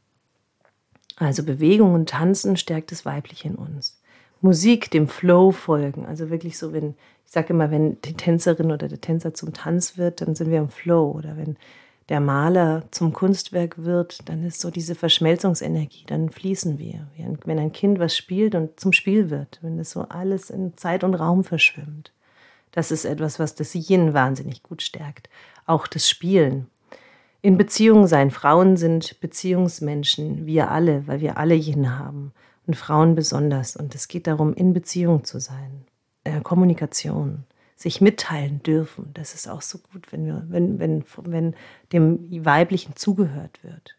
Also 1.17 1.43
Bewegung 1.43 1.93
und 1.93 2.09
Tanzen 2.09 2.57
stärkt 2.57 2.91
das 2.91 3.05
Weibliche 3.05 3.49
in 3.49 3.55
uns. 3.55 4.01
Musik 4.41 4.91
dem 4.91 5.09
Flow 5.09 5.53
folgen, 5.53 6.07
also 6.07 6.31
wirklich 6.31 6.57
so, 6.57 6.73
wenn, 6.73 6.95
ich 7.27 7.33
sage 7.33 7.53
immer, 7.53 7.71
wenn 7.71 8.01
die 8.01 8.15
Tänzerin 8.15 8.73
oder 8.73 8.89
der 8.89 9.03
Tänzer 9.03 9.35
zum 9.35 9.53
Tanz 9.53 9.99
wird, 9.99 10.23
dann 10.23 10.35
sind 10.35 10.51
wir 10.51 10.57
im 10.57 10.71
Flow. 10.71 11.11
Oder 11.11 11.37
wenn 11.37 11.59
der 12.11 12.21
Maler 12.21 12.83
zum 12.91 13.13
Kunstwerk 13.13 13.85
wird, 13.85 14.29
dann 14.29 14.45
ist 14.45 14.61
so 14.61 14.73
diese 14.73 14.97
Verschmelzungsenergie, 14.97 16.05
dann 16.09 16.29
fließen 16.29 16.79
wir. 16.79 17.07
Wenn 17.45 17.59
ein 17.61 17.71
Kind 17.71 18.01
was 18.01 18.17
spielt 18.17 18.57
und 18.57 18.81
zum 18.81 18.93
Spiel 18.93 19.31
wird, 19.31 19.61
wenn 19.63 19.79
es 19.79 19.93
so 19.93 20.03
alles 20.09 20.51
in 20.51 20.77
Zeit 20.77 21.05
und 21.05 21.15
Raum 21.15 21.45
verschwimmt. 21.45 22.13
Das 22.73 22.91
ist 22.91 23.05
etwas, 23.05 23.39
was 23.39 23.55
das 23.55 23.75
Yin 23.75 24.13
wahnsinnig 24.13 24.65
gut 24.65 24.83
stärkt. 24.83 25.31
Auch 25.67 25.87
das 25.87 26.09
Spielen. 26.09 26.67
In 27.43 27.57
Beziehung 27.57 28.09
sein. 28.09 28.33
Frauen 28.33 28.77
sind 28.77 29.21
Beziehungsmenschen, 29.21 30.47
wir 30.47 30.71
alle, 30.71 31.07
weil 31.07 31.21
wir 31.21 31.39
alle 31.39 31.55
Yin 31.55 31.97
haben. 31.97 32.33
Und 32.67 32.75
Frauen 32.75 33.15
besonders. 33.15 33.77
Und 33.77 33.95
es 33.95 34.09
geht 34.09 34.27
darum, 34.27 34.53
in 34.53 34.73
Beziehung 34.73 35.25
zu 35.25 35.39
sein. 35.39 35.85
Äh, 36.25 36.41
Kommunikation 36.41 37.45
sich 37.81 38.03
mitteilen 38.03 38.63
dürfen. 38.63 39.11
Das 39.15 39.33
ist 39.35 39.49
auch 39.49 39.63
so 39.63 39.79
gut, 39.79 40.13
wenn, 40.13 40.27
wir, 40.27 40.45
wenn, 40.49 40.79
wenn, 40.79 41.03
wenn 41.23 41.55
dem 41.95 42.45
Weiblichen 42.45 42.95
zugehört 42.95 43.65
wird. 43.65 43.97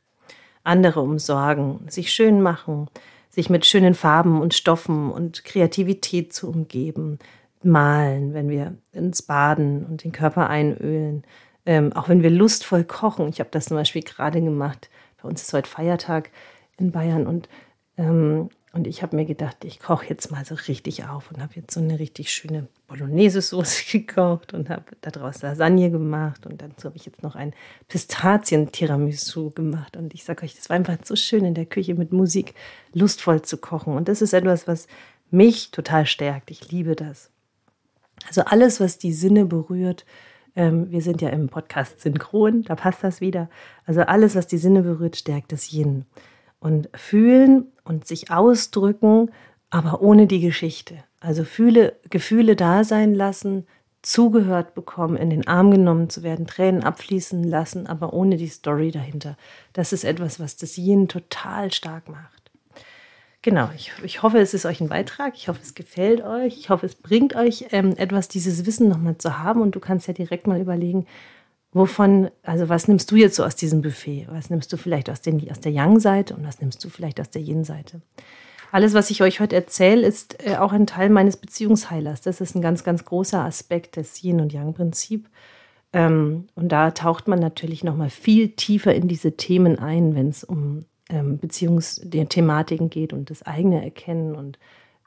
Andere 0.63 1.01
umsorgen, 1.01 1.79
sich 1.89 2.13
schön 2.13 2.43
machen, 2.43 2.89
sich 3.29 3.49
mit 3.49 3.65
schönen 3.65 3.95
Farben 3.95 4.39
und 4.39 4.53
Stoffen 4.53 5.11
und 5.11 5.43
Kreativität 5.45 6.31
zu 6.31 6.47
umgeben, 6.47 7.17
malen, 7.63 8.35
wenn 8.35 8.49
wir 8.49 8.75
ins 8.93 9.23
Baden 9.23 9.83
und 9.87 10.03
den 10.03 10.11
Körper 10.11 10.47
einölen, 10.47 11.23
ähm, 11.65 11.91
auch 11.93 12.07
wenn 12.07 12.21
wir 12.21 12.29
lustvoll 12.29 12.83
kochen. 12.83 13.29
Ich 13.29 13.39
habe 13.39 13.49
das 13.51 13.65
zum 13.65 13.77
Beispiel 13.77 14.03
gerade 14.03 14.41
gemacht. 14.41 14.91
Bei 15.23 15.27
uns 15.27 15.41
ist 15.41 15.53
heute 15.53 15.69
Feiertag 15.69 16.29
in 16.77 16.91
Bayern 16.91 17.25
und 17.25 17.49
ähm, 17.97 18.51
und 18.73 18.87
ich 18.87 19.03
habe 19.03 19.17
mir 19.17 19.25
gedacht, 19.25 19.65
ich 19.65 19.81
koche 19.81 20.05
jetzt 20.07 20.31
mal 20.31 20.45
so 20.45 20.55
richtig 20.55 21.03
auf 21.03 21.29
und 21.29 21.41
habe 21.41 21.55
jetzt 21.55 21.73
so 21.73 21.81
eine 21.81 21.99
richtig 21.99 22.31
schöne 22.31 22.67
Bolognese-Soße 22.87 23.83
gekocht 23.91 24.53
und 24.53 24.69
habe 24.69 24.85
daraus 25.01 25.41
Lasagne 25.41 25.91
gemacht. 25.91 26.45
Und 26.45 26.61
dazu 26.61 26.85
habe 26.85 26.95
ich 26.95 27.05
jetzt 27.05 27.21
noch 27.21 27.35
ein 27.35 27.53
Pistazien-Tiramisu 27.89 29.49
gemacht. 29.49 29.97
Und 29.97 30.13
ich 30.13 30.23
sage 30.23 30.43
euch, 30.43 30.55
das 30.55 30.69
war 30.69 30.77
einfach 30.77 30.97
so 31.03 31.17
schön 31.17 31.43
in 31.43 31.53
der 31.53 31.65
Küche 31.65 31.95
mit 31.95 32.13
Musik 32.13 32.53
lustvoll 32.93 33.41
zu 33.41 33.57
kochen. 33.57 33.93
Und 33.93 34.07
das 34.07 34.21
ist 34.21 34.31
etwas, 34.31 34.67
was 34.69 34.87
mich 35.31 35.71
total 35.71 36.05
stärkt. 36.05 36.49
Ich 36.49 36.71
liebe 36.71 36.95
das. 36.95 37.29
Also 38.27 38.43
alles, 38.45 38.79
was 38.79 38.97
die 38.97 39.11
Sinne 39.11 39.45
berührt, 39.45 40.05
ähm, 40.55 40.89
wir 40.91 41.01
sind 41.01 41.21
ja 41.21 41.29
im 41.29 41.49
Podcast 41.49 41.99
synchron, 41.99 42.63
da 42.63 42.75
passt 42.75 43.03
das 43.03 43.19
wieder. 43.19 43.49
Also 43.85 44.01
alles, 44.01 44.35
was 44.35 44.47
die 44.47 44.57
Sinne 44.57 44.83
berührt, 44.83 45.17
stärkt 45.17 45.51
das 45.51 45.73
Yin 45.73 46.05
und 46.61 46.89
fühlen 46.95 47.65
und 47.83 48.07
sich 48.07 48.31
ausdrücken, 48.31 49.31
aber 49.69 50.01
ohne 50.01 50.27
die 50.27 50.39
Geschichte. 50.39 51.03
Also 51.19 51.43
fühle, 51.43 51.97
Gefühle 52.09 52.55
da 52.55 52.85
sein 52.85 53.13
lassen, 53.13 53.67
zugehört 54.01 54.73
bekommen, 54.73 55.17
in 55.17 55.29
den 55.29 55.47
Arm 55.47 55.71
genommen 55.71 56.09
zu 56.09 56.23
werden, 56.23 56.47
Tränen 56.47 56.83
abfließen 56.83 57.43
lassen, 57.43 57.87
aber 57.87 58.13
ohne 58.13 58.37
die 58.37 58.47
Story 58.47 58.91
dahinter. 58.91 59.37
Das 59.73 59.91
ist 59.91 60.03
etwas, 60.03 60.39
was 60.39 60.55
das 60.55 60.77
Yin 60.77 61.07
total 61.07 61.71
stark 61.73 62.07
macht. 62.09 62.41
Genau, 63.43 63.69
ich, 63.75 63.91
ich 64.03 64.21
hoffe, 64.21 64.37
es 64.37 64.53
ist 64.53 64.65
euch 64.65 64.81
ein 64.81 64.89
Beitrag. 64.89 65.33
Ich 65.35 65.47
hoffe, 65.47 65.59
es 65.63 65.73
gefällt 65.73 66.21
euch. 66.21 66.57
Ich 66.57 66.69
hoffe, 66.69 66.85
es 66.85 66.93
bringt 66.93 67.35
euch 67.35 67.65
ähm, 67.71 67.95
etwas, 67.97 68.27
dieses 68.27 68.67
Wissen 68.67 68.87
nochmal 68.87 69.17
zu 69.17 69.39
haben. 69.39 69.61
Und 69.61 69.75
du 69.75 69.79
kannst 69.79 70.07
ja 70.07 70.13
direkt 70.13 70.45
mal 70.45 70.61
überlegen, 70.61 71.07
Wovon, 71.73 72.29
also 72.43 72.67
was 72.67 72.87
nimmst 72.87 73.09
du 73.11 73.15
jetzt 73.15 73.35
so 73.35 73.45
aus 73.45 73.55
diesem 73.55 73.81
Buffet? 73.81 74.27
Was 74.29 74.49
nimmst 74.49 74.71
du 74.73 74.77
vielleicht 74.77 75.09
aus, 75.09 75.21
den, 75.21 75.49
aus 75.49 75.61
der 75.61 75.71
Yang-Seite 75.71 76.35
und 76.35 76.45
was 76.45 76.59
nimmst 76.59 76.83
du 76.83 76.89
vielleicht 76.89 77.19
aus 77.21 77.29
der 77.29 77.41
Yin-Seite? 77.41 78.01
Alles, 78.73 78.93
was 78.93 79.09
ich 79.09 79.21
euch 79.21 79.39
heute 79.39 79.55
erzähle, 79.55 80.05
ist 80.05 80.45
äh, 80.45 80.57
auch 80.57 80.73
ein 80.73 80.87
Teil 80.87 81.09
meines 81.09 81.37
Beziehungsheilers. 81.37 82.21
Das 82.21 82.41
ist 82.41 82.55
ein 82.55 82.61
ganz, 82.61 82.83
ganz 82.83 83.05
großer 83.05 83.43
Aspekt 83.43 83.95
des 83.95 84.21
Yin- 84.21 84.41
und 84.41 84.53
Yang-Prinzip. 84.53 85.29
Ähm, 85.93 86.47
und 86.55 86.69
da 86.69 86.91
taucht 86.91 87.27
man 87.27 87.39
natürlich 87.39 87.83
noch 87.83 87.95
mal 87.95 88.09
viel 88.09 88.49
tiefer 88.49 88.93
in 88.93 89.07
diese 89.07 89.35
Themen 89.37 89.79
ein, 89.79 90.15
wenn 90.15 90.29
es 90.29 90.43
um 90.43 90.85
ähm, 91.09 91.37
Beziehungsthematiken 91.37 92.89
geht 92.89 93.13
und 93.13 93.29
das 93.29 93.43
eigene 93.43 93.83
Erkennen 93.83 94.35
und 94.35 94.57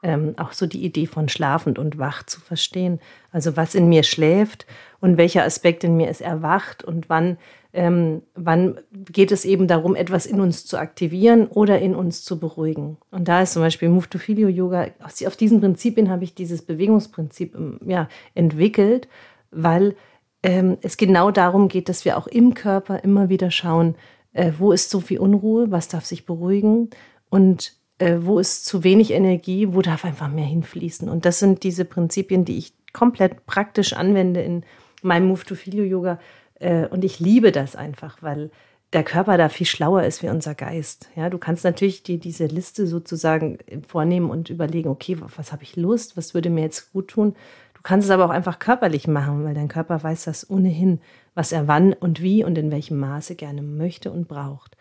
ähm, 0.05 0.35
auch 0.37 0.53
so 0.53 0.67
die 0.67 0.85
Idee 0.85 1.07
von 1.07 1.29
schlafend 1.29 1.79
und 1.79 1.97
wach 1.97 2.23
zu 2.23 2.39
verstehen. 2.39 2.99
Also 3.31 3.57
was 3.57 3.73
in 3.73 3.89
mir 3.89 4.03
schläft 4.03 4.67
und 5.01 5.17
welcher 5.17 5.43
Aspekt 5.43 5.83
in 5.83 5.97
mir 5.97 6.09
ist 6.09 6.21
erwacht 6.21 6.83
und 6.83 7.09
wann, 7.09 7.37
ähm, 7.73 8.21
wann 8.35 8.79
geht 8.91 9.31
es 9.31 9.45
eben 9.45 9.67
darum, 9.67 9.95
etwas 9.95 10.27
in 10.27 10.39
uns 10.39 10.67
zu 10.67 10.77
aktivieren 10.77 11.47
oder 11.47 11.79
in 11.79 11.95
uns 11.95 12.23
zu 12.23 12.39
beruhigen. 12.39 12.97
Und 13.09 13.27
da 13.27 13.41
ist 13.41 13.53
zum 13.53 13.63
Beispiel 13.63 13.89
Move 13.89 14.07
to 14.07 14.19
Filio 14.19 14.47
Yoga, 14.47 14.89
auf 14.99 15.35
diesen 15.35 15.59
Prinzipien 15.59 16.11
habe 16.11 16.23
ich 16.23 16.35
dieses 16.35 16.61
Bewegungsprinzip 16.61 17.55
ähm, 17.55 17.79
ja, 17.83 18.07
entwickelt, 18.35 19.07
weil 19.49 19.95
ähm, 20.43 20.77
es 20.83 20.97
genau 20.97 21.31
darum 21.31 21.67
geht, 21.67 21.89
dass 21.89 22.05
wir 22.05 22.15
auch 22.15 22.27
im 22.27 22.53
Körper 22.53 23.03
immer 23.03 23.29
wieder 23.29 23.49
schauen, 23.49 23.95
äh, 24.33 24.51
wo 24.59 24.71
ist 24.71 24.91
so 24.91 24.99
viel 24.99 25.17
Unruhe, 25.17 25.71
was 25.71 25.87
darf 25.87 26.05
sich 26.05 26.27
beruhigen 26.27 26.91
und 27.31 27.73
äh, 27.99 28.17
wo 28.19 28.39
ist 28.39 28.65
zu 28.65 28.83
wenig 28.83 29.11
Energie, 29.11 29.73
wo 29.73 29.81
darf 29.81 30.05
einfach 30.05 30.29
mehr 30.29 30.45
hinfließen. 30.45 31.09
Und 31.09 31.25
das 31.25 31.39
sind 31.39 31.63
diese 31.63 31.85
Prinzipien, 31.85 32.45
die 32.45 32.57
ich 32.57 32.73
komplett 32.93 33.45
praktisch 33.45 33.93
anwende 33.93 34.41
in 34.41 34.63
meinem 35.01 35.27
Move 35.27 35.45
to 35.45 35.55
Filio 35.55 35.83
Yoga. 35.83 36.19
Äh, 36.59 36.87
und 36.87 37.03
ich 37.03 37.19
liebe 37.19 37.51
das 37.51 37.75
einfach, 37.75 38.21
weil 38.21 38.51
der 38.93 39.03
Körper 39.03 39.37
da 39.37 39.49
viel 39.49 39.65
schlauer 39.65 40.03
ist 40.03 40.23
wie 40.23 40.29
unser 40.29 40.55
Geist. 40.55 41.09
Ja, 41.15 41.29
du 41.29 41.37
kannst 41.37 41.63
natürlich 41.63 42.03
dir 42.03 42.17
diese 42.17 42.45
Liste 42.45 42.87
sozusagen 42.87 43.57
vornehmen 43.87 44.29
und 44.29 44.49
überlegen, 44.49 44.89
okay, 44.89 45.17
was 45.35 45.51
habe 45.51 45.63
ich 45.63 45.75
Lust, 45.75 46.15
was 46.15 46.33
würde 46.33 46.49
mir 46.49 46.61
jetzt 46.61 46.93
gut 46.93 47.09
tun. 47.09 47.35
Du 47.73 47.81
kannst 47.81 48.05
es 48.05 48.11
aber 48.11 48.25
auch 48.25 48.29
einfach 48.29 48.59
körperlich 48.59 49.07
machen, 49.07 49.43
weil 49.43 49.53
dein 49.53 49.67
Körper 49.67 50.01
weiß 50.01 50.25
das 50.25 50.49
ohnehin, 50.49 51.01
was 51.33 51.51
er 51.51 51.67
wann 51.67 51.93
und 51.93 52.21
wie 52.21 52.43
und 52.43 52.57
in 52.57 52.71
welchem 52.71 52.97
Maße 52.97 53.35
gerne 53.35 53.61
möchte 53.61 54.11
und 54.11 54.27
braucht. 54.27 54.74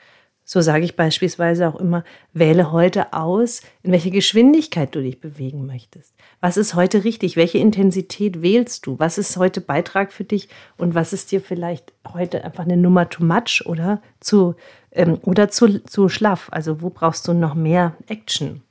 So 0.47 0.61
sage 0.61 0.85
ich 0.85 0.95
beispielsweise 0.95 1.67
auch 1.67 1.77
immer, 1.77 2.05
wähle 2.35 2.71
heute 2.71 3.15
aus, 3.15 3.63
in 3.83 3.93
welche 3.93 4.11
Geschwindigkeit 4.11 4.95
du 4.95 5.01
dich 5.01 5.19
bewegen 5.19 5.65
möchtest. 5.65 6.15
Was 6.41 6.59
ist 6.59 6.75
heute 6.75 7.03
richtig? 7.03 7.37
Welche 7.37 7.57
Intensität 7.57 8.43
wählst 8.43 8.87
du? 8.87 8.99
Was 8.99 9.17
ist 9.17 9.39
heute 9.39 9.63
Beitrag 9.63 10.13
für 10.13 10.25
dich? 10.25 10.51
Und 10.77 10.95
was 10.95 11.15
ist 11.15 11.33
dir 11.33 11.41
vielleicht 11.41 11.95
heute 12.13 12.45
einfach 12.45 12.65
eine 12.65 12.77
Nummer 12.77 13.09
too 13.09 13.25
much 13.25 13.65
oder 13.65 14.03
zu, 14.21 14.55
ähm, 14.93 15.19
oder 15.23 15.49
zu, 15.49 15.83
zu 15.83 16.11
schlaff? 16.11 16.49
Also 16.51 16.83
wo 16.83 16.91
brauchst 16.91 17.27
du 17.27 17.33
noch 17.33 17.55
mehr 17.55 17.95
Action? 18.09 18.63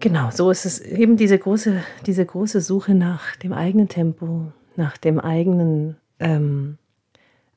Genau, 0.00 0.32
so 0.32 0.50
ist 0.50 0.66
es 0.66 0.80
eben 0.80 1.16
diese 1.16 1.38
große, 1.38 1.84
diese 2.06 2.26
große 2.26 2.60
Suche 2.60 2.94
nach 2.94 3.36
dem 3.36 3.52
eigenen 3.52 3.88
Tempo, 3.88 4.50
nach 4.74 4.96
dem 4.96 5.20
eigenen, 5.20 5.96
ähm, 6.18 6.78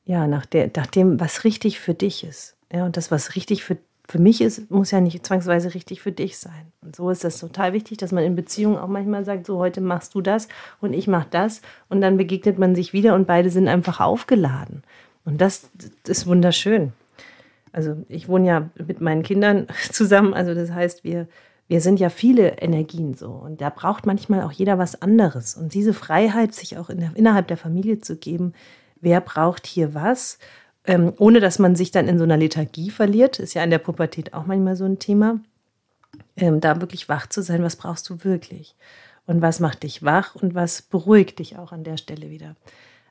ja, 0.04 0.28
nach, 0.28 0.46
der, 0.46 0.70
nach 0.76 0.86
dem, 0.86 1.18
was 1.18 1.42
richtig 1.42 1.80
für 1.80 1.94
dich 1.94 2.22
ist. 2.22 2.55
Ja, 2.72 2.84
und 2.84 2.96
das, 2.96 3.10
was 3.10 3.36
richtig 3.36 3.64
für, 3.64 3.76
für 4.08 4.18
mich 4.18 4.40
ist, 4.40 4.70
muss 4.70 4.90
ja 4.90 5.00
nicht 5.00 5.24
zwangsweise 5.24 5.74
richtig 5.74 6.00
für 6.02 6.12
dich 6.12 6.38
sein. 6.38 6.72
Und 6.82 6.96
so 6.96 7.10
ist 7.10 7.24
das 7.24 7.38
total 7.38 7.72
wichtig, 7.72 7.98
dass 7.98 8.12
man 8.12 8.24
in 8.24 8.34
Beziehungen 8.36 8.78
auch 8.78 8.88
manchmal 8.88 9.24
sagt, 9.24 9.46
so 9.46 9.58
heute 9.58 9.80
machst 9.80 10.14
du 10.14 10.20
das 10.20 10.48
und 10.80 10.92
ich 10.92 11.06
mach 11.06 11.24
das. 11.24 11.62
Und 11.88 12.00
dann 12.00 12.16
begegnet 12.16 12.58
man 12.58 12.74
sich 12.74 12.92
wieder 12.92 13.14
und 13.14 13.26
beide 13.26 13.50
sind 13.50 13.68
einfach 13.68 14.00
aufgeladen. 14.00 14.82
Und 15.24 15.40
das, 15.40 15.70
das 15.74 16.18
ist 16.18 16.26
wunderschön. 16.26 16.92
Also 17.72 18.04
ich 18.08 18.28
wohne 18.28 18.46
ja 18.46 18.70
mit 18.86 19.00
meinen 19.00 19.22
Kindern 19.22 19.66
zusammen. 19.92 20.34
Also 20.34 20.54
das 20.54 20.70
heißt, 20.70 21.04
wir, 21.04 21.28
wir 21.68 21.80
sind 21.80 22.00
ja 22.00 22.08
viele 22.08 22.58
Energien 22.58 23.14
so. 23.14 23.30
Und 23.30 23.60
da 23.60 23.70
braucht 23.70 24.06
manchmal 24.06 24.42
auch 24.42 24.52
jeder 24.52 24.78
was 24.78 25.02
anderes. 25.02 25.54
Und 25.54 25.74
diese 25.74 25.92
Freiheit, 25.92 26.54
sich 26.54 26.78
auch 26.78 26.90
in 26.90 27.00
der, 27.00 27.10
innerhalb 27.14 27.48
der 27.48 27.56
Familie 27.56 28.00
zu 28.00 28.16
geben, 28.16 28.54
wer 29.00 29.20
braucht 29.20 29.66
hier 29.66 29.94
was 29.94 30.38
ähm, 30.86 31.12
ohne 31.18 31.40
dass 31.40 31.58
man 31.58 31.76
sich 31.76 31.90
dann 31.90 32.08
in 32.08 32.18
so 32.18 32.24
einer 32.24 32.36
Lethargie 32.36 32.90
verliert, 32.90 33.38
ist 33.38 33.54
ja 33.54 33.64
in 33.64 33.70
der 33.70 33.78
Pubertät 33.78 34.34
auch 34.34 34.46
manchmal 34.46 34.76
so 34.76 34.84
ein 34.84 34.98
Thema, 34.98 35.40
ähm, 36.36 36.60
da 36.60 36.80
wirklich 36.80 37.08
wach 37.08 37.26
zu 37.28 37.42
sein, 37.42 37.62
was 37.62 37.76
brauchst 37.76 38.08
du 38.08 38.24
wirklich? 38.24 38.74
Und 39.26 39.42
was 39.42 39.60
macht 39.60 39.82
dich 39.82 40.02
wach 40.02 40.34
und 40.36 40.54
was 40.54 40.82
beruhigt 40.82 41.40
dich 41.40 41.58
auch 41.58 41.72
an 41.72 41.84
der 41.84 41.96
Stelle 41.96 42.30
wieder? 42.30 42.54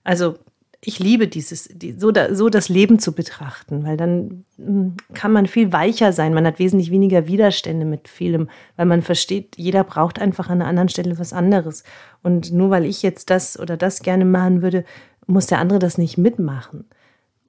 Also 0.04 0.38
ich 0.82 1.00
liebe 1.00 1.28
dieses, 1.28 1.68
die, 1.74 1.94
so, 1.98 2.12
da, 2.12 2.34
so 2.34 2.50
das 2.50 2.70
Leben 2.70 3.00
zu 3.00 3.14
betrachten, 3.14 3.84
weil 3.84 3.98
dann 3.98 4.46
hm, 4.58 4.96
kann 5.14 5.32
man 5.32 5.48
viel 5.48 5.74
weicher 5.74 6.14
sein. 6.14 6.34
Man 6.34 6.46
hat 6.46 6.60
wesentlich 6.60 6.92
weniger 6.92 7.28
Widerstände 7.28 7.86
mit 7.86 8.08
vielem, 8.08 8.50
weil 8.76 8.86
man 8.86 9.02
versteht, 9.02 9.58
jeder 9.58 9.84
braucht 9.84 10.20
einfach 10.20 10.50
an 10.50 10.62
einer 10.62 10.70
anderen 10.70 10.90
Stelle 10.90 11.18
was 11.18 11.34
anderes. 11.34 11.84
Und 12.24 12.54
nur 12.54 12.70
weil 12.70 12.86
ich 12.86 13.02
jetzt 13.02 13.30
das 13.30 13.60
oder 13.60 13.78
das 13.78 14.02
gerne 14.02 14.26
machen 14.26 14.62
würde, 14.62 14.86
muss 15.28 15.48
der 15.48 15.60
andere 15.60 15.80
das 15.80 15.98
nicht 15.98 16.18
mitmachen. 16.18 16.86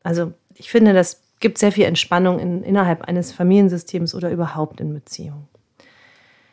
Also 0.06 0.32
ich 0.54 0.70
finde, 0.70 0.94
das 0.94 1.20
gibt 1.40 1.58
sehr 1.58 1.72
viel 1.72 1.84
Entspannung 1.84 2.38
in, 2.38 2.62
innerhalb 2.62 3.02
eines 3.02 3.32
Familiensystems 3.32 4.14
oder 4.14 4.30
überhaupt 4.30 4.80
in 4.80 4.94
Beziehungen. 4.94 5.48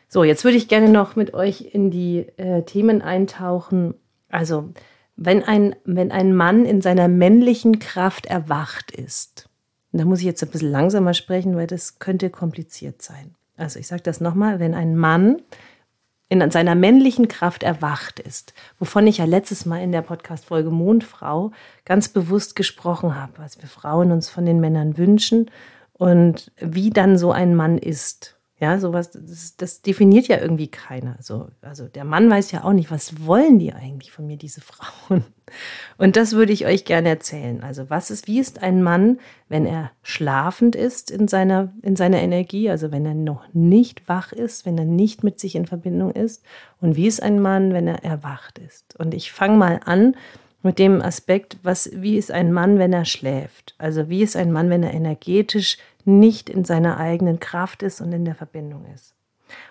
So, 0.08 0.24
jetzt 0.24 0.42
würde 0.42 0.56
ich 0.56 0.66
gerne 0.66 0.88
noch 0.88 1.14
mit 1.14 1.34
euch 1.34 1.70
in 1.72 1.92
die 1.92 2.26
äh, 2.36 2.62
Themen 2.62 3.00
eintauchen. 3.00 3.94
Also 4.28 4.70
wenn 5.14 5.44
ein, 5.44 5.76
wenn 5.84 6.10
ein 6.10 6.34
Mann 6.34 6.64
in 6.64 6.82
seiner 6.82 7.06
männlichen 7.06 7.78
Kraft 7.78 8.26
erwacht 8.26 8.90
ist, 8.90 9.48
da 9.92 10.04
muss 10.04 10.18
ich 10.18 10.26
jetzt 10.26 10.42
ein 10.42 10.50
bisschen 10.50 10.72
langsamer 10.72 11.14
sprechen, 11.14 11.54
weil 11.54 11.68
das 11.68 12.00
könnte 12.00 12.30
kompliziert 12.30 13.02
sein. 13.02 13.36
Also 13.56 13.78
ich 13.78 13.86
sage 13.86 14.02
das 14.02 14.20
nochmal, 14.20 14.58
wenn 14.58 14.74
ein 14.74 14.96
Mann 14.96 15.42
in 16.28 16.50
seiner 16.50 16.74
männlichen 16.74 17.28
Kraft 17.28 17.62
erwacht 17.62 18.18
ist, 18.18 18.54
wovon 18.78 19.06
ich 19.06 19.18
ja 19.18 19.24
letztes 19.24 19.66
Mal 19.66 19.82
in 19.82 19.92
der 19.92 20.02
Podcast-Folge 20.02 20.70
Mondfrau 20.70 21.52
ganz 21.84 22.08
bewusst 22.08 22.56
gesprochen 22.56 23.14
habe, 23.14 23.32
was 23.36 23.60
wir 23.60 23.68
Frauen 23.68 24.10
uns 24.10 24.30
von 24.30 24.46
den 24.46 24.60
Männern 24.60 24.96
wünschen 24.96 25.50
und 25.92 26.50
wie 26.58 26.90
dann 26.90 27.18
so 27.18 27.32
ein 27.32 27.54
Mann 27.54 27.78
ist. 27.78 28.33
Ja, 28.60 28.78
sowas, 28.78 29.10
das, 29.10 29.56
das, 29.56 29.82
definiert 29.82 30.28
ja 30.28 30.38
irgendwie 30.38 30.68
keiner. 30.68 31.16
So, 31.20 31.48
also 31.60 31.88
der 31.88 32.04
Mann 32.04 32.30
weiß 32.30 32.52
ja 32.52 32.62
auch 32.62 32.72
nicht, 32.72 32.88
was 32.88 33.26
wollen 33.26 33.58
die 33.58 33.72
eigentlich 33.72 34.12
von 34.12 34.28
mir, 34.28 34.36
diese 34.36 34.60
Frauen? 34.62 35.24
Und 35.98 36.16
das 36.16 36.34
würde 36.34 36.52
ich 36.52 36.64
euch 36.64 36.84
gerne 36.84 37.08
erzählen. 37.08 37.64
Also, 37.64 37.90
was 37.90 38.12
ist, 38.12 38.28
wie 38.28 38.38
ist 38.38 38.62
ein 38.62 38.80
Mann, 38.80 39.18
wenn 39.48 39.66
er 39.66 39.90
schlafend 40.02 40.76
ist 40.76 41.10
in 41.10 41.26
seiner, 41.26 41.72
in 41.82 41.96
seiner 41.96 42.20
Energie, 42.20 42.70
also 42.70 42.92
wenn 42.92 43.04
er 43.04 43.14
noch 43.14 43.42
nicht 43.52 44.08
wach 44.08 44.32
ist, 44.32 44.64
wenn 44.66 44.78
er 44.78 44.84
nicht 44.84 45.24
mit 45.24 45.40
sich 45.40 45.56
in 45.56 45.66
Verbindung 45.66 46.12
ist? 46.12 46.44
Und 46.80 46.94
wie 46.94 47.08
ist 47.08 47.22
ein 47.22 47.40
Mann, 47.40 47.72
wenn 47.72 47.88
er 47.88 48.04
erwacht 48.04 48.60
ist? 48.60 48.98
Und 49.00 49.14
ich 49.14 49.32
fange 49.32 49.56
mal 49.56 49.80
an 49.84 50.14
mit 50.64 50.78
dem 50.78 51.00
Aspekt, 51.02 51.58
was, 51.62 51.90
wie 51.92 52.16
ist 52.16 52.30
ein 52.30 52.52
Mann, 52.52 52.78
wenn 52.78 52.92
er 52.92 53.04
schläft? 53.04 53.74
Also, 53.78 54.08
wie 54.08 54.22
ist 54.22 54.36
ein 54.36 54.50
Mann, 54.50 54.70
wenn 54.70 54.82
er 54.82 54.94
energetisch 54.94 55.78
nicht 56.04 56.50
in 56.50 56.64
seiner 56.64 56.98
eigenen 56.98 57.40
Kraft 57.40 57.82
ist 57.82 58.00
und 58.00 58.12
in 58.12 58.24
der 58.24 58.34
Verbindung 58.34 58.86
ist. 58.94 59.14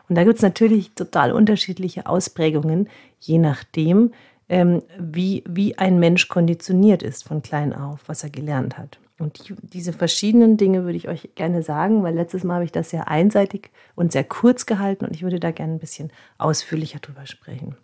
Und 0.09 0.17
da 0.17 0.23
gibt 0.23 0.37
es 0.37 0.41
natürlich 0.41 0.91
total 0.93 1.31
unterschiedliche 1.31 2.05
Ausprägungen, 2.05 2.89
je 3.19 3.37
nachdem, 3.37 4.13
ähm, 4.49 4.81
wie, 4.99 5.43
wie 5.47 5.77
ein 5.77 5.99
Mensch 5.99 6.27
konditioniert 6.27 7.03
ist 7.03 7.23
von 7.23 7.41
klein 7.41 7.73
auf, 7.73 8.01
was 8.07 8.23
er 8.23 8.29
gelernt 8.29 8.77
hat. 8.77 8.99
Und 9.19 9.47
die, 9.47 9.55
diese 9.61 9.93
verschiedenen 9.93 10.57
Dinge 10.57 10.83
würde 10.83 10.97
ich 10.97 11.07
euch 11.07 11.29
gerne 11.35 11.63
sagen, 11.63 12.03
weil 12.03 12.15
letztes 12.15 12.43
Mal 12.43 12.55
habe 12.55 12.65
ich 12.65 12.71
das 12.71 12.89
sehr 12.89 13.07
einseitig 13.07 13.71
und 13.95 14.11
sehr 14.11 14.23
kurz 14.23 14.65
gehalten 14.65 15.05
und 15.05 15.15
ich 15.15 15.23
würde 15.23 15.39
da 15.39 15.51
gerne 15.51 15.73
ein 15.73 15.79
bisschen 15.79 16.11
ausführlicher 16.37 16.99
drüber 16.99 17.25
sprechen. 17.25 17.75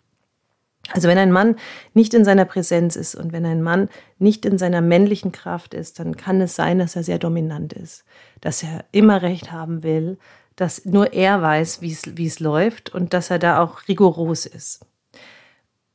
Also 0.92 1.08
wenn 1.08 1.18
ein 1.18 1.32
Mann 1.32 1.56
nicht 1.94 2.14
in 2.14 2.24
seiner 2.24 2.44
Präsenz 2.44 2.96
ist 2.96 3.14
und 3.14 3.32
wenn 3.32 3.46
ein 3.46 3.62
Mann 3.62 3.88
nicht 4.18 4.44
in 4.44 4.58
seiner 4.58 4.80
männlichen 4.80 5.32
Kraft 5.32 5.74
ist, 5.74 5.98
dann 5.98 6.16
kann 6.16 6.40
es 6.40 6.56
sein, 6.56 6.78
dass 6.78 6.96
er 6.96 7.04
sehr 7.04 7.18
dominant 7.18 7.72
ist, 7.72 8.04
dass 8.40 8.62
er 8.62 8.84
immer 8.92 9.22
recht 9.22 9.52
haben 9.52 9.82
will, 9.82 10.18
dass 10.56 10.84
nur 10.84 11.12
er 11.12 11.40
weiß, 11.40 11.80
wie 11.80 12.26
es, 12.26 12.40
läuft 12.40 12.94
und 12.94 13.14
dass 13.14 13.30
er 13.30 13.38
da 13.38 13.62
auch 13.62 13.88
rigoros 13.88 14.46
ist. 14.46 14.80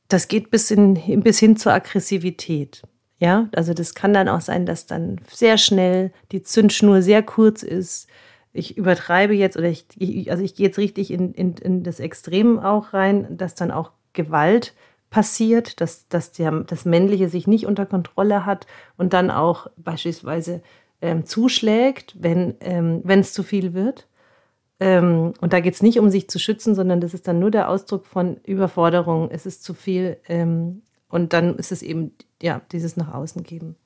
Das 0.08 0.28
geht 0.28 0.50
bis, 0.50 0.70
in, 0.70 1.22
bis 1.22 1.38
hin 1.38 1.56
zur 1.56 1.72
Aggressivität. 1.72 2.82
Ja, 3.18 3.48
also 3.54 3.74
das 3.74 3.94
kann 3.94 4.12
dann 4.12 4.28
auch 4.28 4.40
sein, 4.40 4.66
dass 4.66 4.86
dann 4.86 5.20
sehr 5.30 5.56
schnell 5.56 6.12
die 6.32 6.42
Zündschnur 6.42 7.00
sehr 7.00 7.22
kurz 7.22 7.62
ist. 7.62 8.08
Ich 8.52 8.76
übertreibe 8.76 9.34
jetzt 9.34 9.56
oder 9.56 9.68
ich, 9.68 9.86
also 10.30 10.42
ich 10.42 10.54
gehe 10.54 10.66
jetzt 10.66 10.78
richtig 10.78 11.10
in, 11.10 11.32
in, 11.32 11.56
in 11.56 11.82
das 11.82 12.00
Extrem 12.00 12.58
auch 12.58 12.92
rein, 12.92 13.36
dass 13.36 13.54
dann 13.54 13.70
auch 13.70 13.92
Gewalt 14.12 14.74
passiert, 15.10 15.80
dass, 15.80 16.08
dass 16.08 16.32
der, 16.32 16.50
das 16.60 16.84
Männliche 16.84 17.28
sich 17.28 17.46
nicht 17.46 17.66
unter 17.66 17.86
Kontrolle 17.86 18.44
hat 18.44 18.66
und 18.96 19.12
dann 19.12 19.30
auch 19.30 19.68
beispielsweise 19.76 20.62
ähm, 21.00 21.24
zuschlägt, 21.24 22.16
wenn 22.18 22.54
ähm, 22.60 23.02
es 23.06 23.32
zu 23.32 23.42
viel 23.42 23.74
wird. 23.74 24.08
Ähm, 24.78 25.32
und 25.40 25.52
da 25.52 25.60
geht 25.60 25.74
es 25.74 25.82
nicht 25.82 25.98
um 25.98 26.10
sich 26.10 26.28
zu 26.28 26.38
schützen, 26.38 26.74
sondern 26.74 27.00
das 27.00 27.14
ist 27.14 27.28
dann 27.28 27.38
nur 27.38 27.50
der 27.50 27.68
Ausdruck 27.68 28.06
von 28.06 28.38
Überforderung. 28.44 29.30
Es 29.30 29.46
ist 29.46 29.64
zu 29.64 29.74
viel 29.74 30.18
ähm, 30.28 30.82
und 31.08 31.32
dann 31.32 31.56
ist 31.56 31.72
es 31.72 31.82
eben 31.82 32.12
ja 32.42 32.60
dieses 32.72 32.96
nach 32.96 33.14
außen 33.14 33.42
geben. 33.42 33.76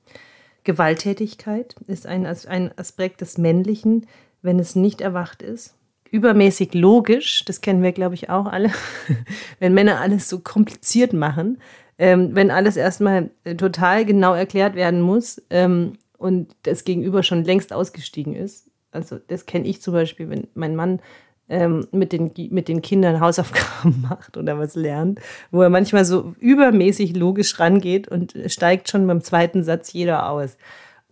Gewalttätigkeit 0.63 1.75
ist 1.87 2.05
ein, 2.05 2.25
ein 2.25 2.77
Aspekt 2.77 3.21
des 3.21 3.37
Männlichen, 3.37 4.05
wenn 4.41 4.59
es 4.59 4.75
nicht 4.75 5.01
erwacht 5.01 5.41
ist 5.41 5.75
übermäßig 6.11 6.73
logisch, 6.73 7.43
das 7.45 7.61
kennen 7.61 7.81
wir, 7.81 7.93
glaube 7.93 8.15
ich, 8.15 8.29
auch 8.29 8.45
alle, 8.45 8.69
wenn 9.59 9.73
Männer 9.73 9.99
alles 9.99 10.29
so 10.29 10.39
kompliziert 10.39 11.13
machen, 11.13 11.57
ähm, 11.97 12.35
wenn 12.35 12.51
alles 12.51 12.77
erstmal 12.77 13.31
äh, 13.43 13.55
total 13.55 14.05
genau 14.05 14.33
erklärt 14.33 14.75
werden 14.75 15.01
muss 15.01 15.41
ähm, 15.49 15.93
und 16.17 16.55
das 16.63 16.83
Gegenüber 16.83 17.23
schon 17.23 17.43
längst 17.43 17.73
ausgestiegen 17.73 18.35
ist. 18.35 18.69
Also 18.91 19.17
das 19.27 19.45
kenne 19.45 19.67
ich 19.67 19.81
zum 19.81 19.93
Beispiel, 19.93 20.29
wenn 20.29 20.47
mein 20.53 20.75
Mann 20.75 20.99
ähm, 21.47 21.87
mit, 21.91 22.11
den, 22.11 22.31
mit 22.49 22.67
den 22.67 22.81
Kindern 22.81 23.19
Hausaufgaben 23.19 24.01
macht 24.09 24.35
oder 24.35 24.59
was 24.59 24.75
lernt, 24.75 25.19
wo 25.51 25.61
er 25.61 25.69
manchmal 25.69 26.03
so 26.03 26.33
übermäßig 26.39 27.15
logisch 27.15 27.59
rangeht 27.59 28.07
und 28.07 28.33
steigt 28.47 28.89
schon 28.89 29.07
beim 29.07 29.21
zweiten 29.21 29.63
Satz 29.63 29.93
jeder 29.93 30.29
aus. 30.29 30.57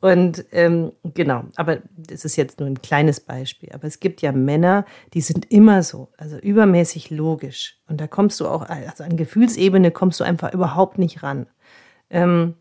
Und 0.01 0.45
ähm, 0.51 0.93
genau, 1.03 1.43
aber 1.55 1.79
das 1.97 2.23
ist 2.23 2.37
jetzt 2.37 2.59
nur 2.59 2.69
ein 2.69 2.81
kleines 2.81 3.19
Beispiel. 3.19 3.69
Aber 3.73 3.85
es 3.85 3.99
gibt 3.99 4.21
ja 4.21 4.31
Männer, 4.31 4.85
die 5.13 5.21
sind 5.21 5.51
immer 5.51 5.83
so, 5.83 6.09
also 6.17 6.37
übermäßig 6.37 7.09
logisch. 7.09 7.77
Und 7.87 7.99
da 7.99 8.07
kommst 8.07 8.39
du 8.39 8.47
auch, 8.47 8.69
also 8.69 9.03
an 9.03 9.17
Gefühlsebene 9.17 9.91
kommst 9.91 10.19
du 10.19 10.23
einfach 10.23 10.53
überhaupt 10.53 10.99
nicht 10.99 11.21
ran. 11.21 11.47
Ähm, 12.09 12.55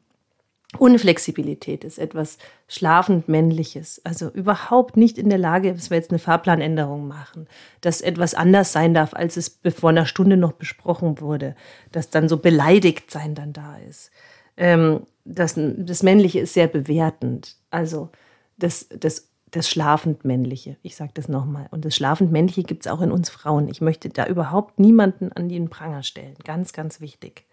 Unflexibilität 0.77 1.83
ist 1.83 1.99
etwas 1.99 2.37
schlafend 2.67 3.27
Männliches, 3.27 4.03
also 4.05 4.29
überhaupt 4.29 4.99
nicht 4.99 5.17
in 5.17 5.31
der 5.31 5.39
Lage, 5.39 5.73
dass 5.73 5.89
wir 5.89 5.97
jetzt 5.97 6.11
eine 6.11 6.19
Fahrplanänderung 6.19 7.09
machen, 7.09 7.47
dass 7.81 8.03
etwas 8.03 8.35
anders 8.35 8.73
sein 8.73 8.93
darf, 8.93 9.15
als 9.15 9.39
es 9.39 9.61
vor 9.75 9.89
einer 9.89 10.05
Stunde 10.05 10.37
noch 10.37 10.53
besprochen 10.53 11.21
wurde, 11.21 11.57
dass 11.91 12.11
dann 12.11 12.29
so 12.29 12.37
beleidigt 12.37 13.11
sein 13.11 13.35
dann 13.35 13.55
da 13.55 13.79
ist. 13.89 14.11
Ähm, 14.59 15.07
das, 15.29 15.55
das 15.57 16.03
Männliche 16.03 16.41
ist 16.41 16.55
sehr 16.55 16.67
bewertend. 16.67 17.57
Also 17.71 18.11
das, 18.57 18.89
das, 18.89 19.29
das 19.51 19.69
schlafend 19.69 20.25
Männliche, 20.25 20.77
ich 20.83 20.97
sage 20.97 21.13
das 21.15 21.29
nochmal. 21.29 21.69
Und 21.71 21.85
das 21.85 21.95
schlafend 21.95 22.33
Männliche 22.33 22.65
gibt 22.65 22.87
es 22.87 22.93
auch 22.93 23.01
in 23.01 23.13
uns 23.13 23.31
Frauen. 23.31 23.69
Ich 23.69 23.81
möchte 23.81 24.09
da 24.09 24.27
überhaupt 24.27 24.79
niemanden 24.81 25.31
an 25.33 25.49
den 25.49 25.69
Pranger 25.69 26.03
stellen. 26.03 26.35
Ganz, 26.45 26.73
ganz 26.73 27.01
wichtig. 27.01 27.47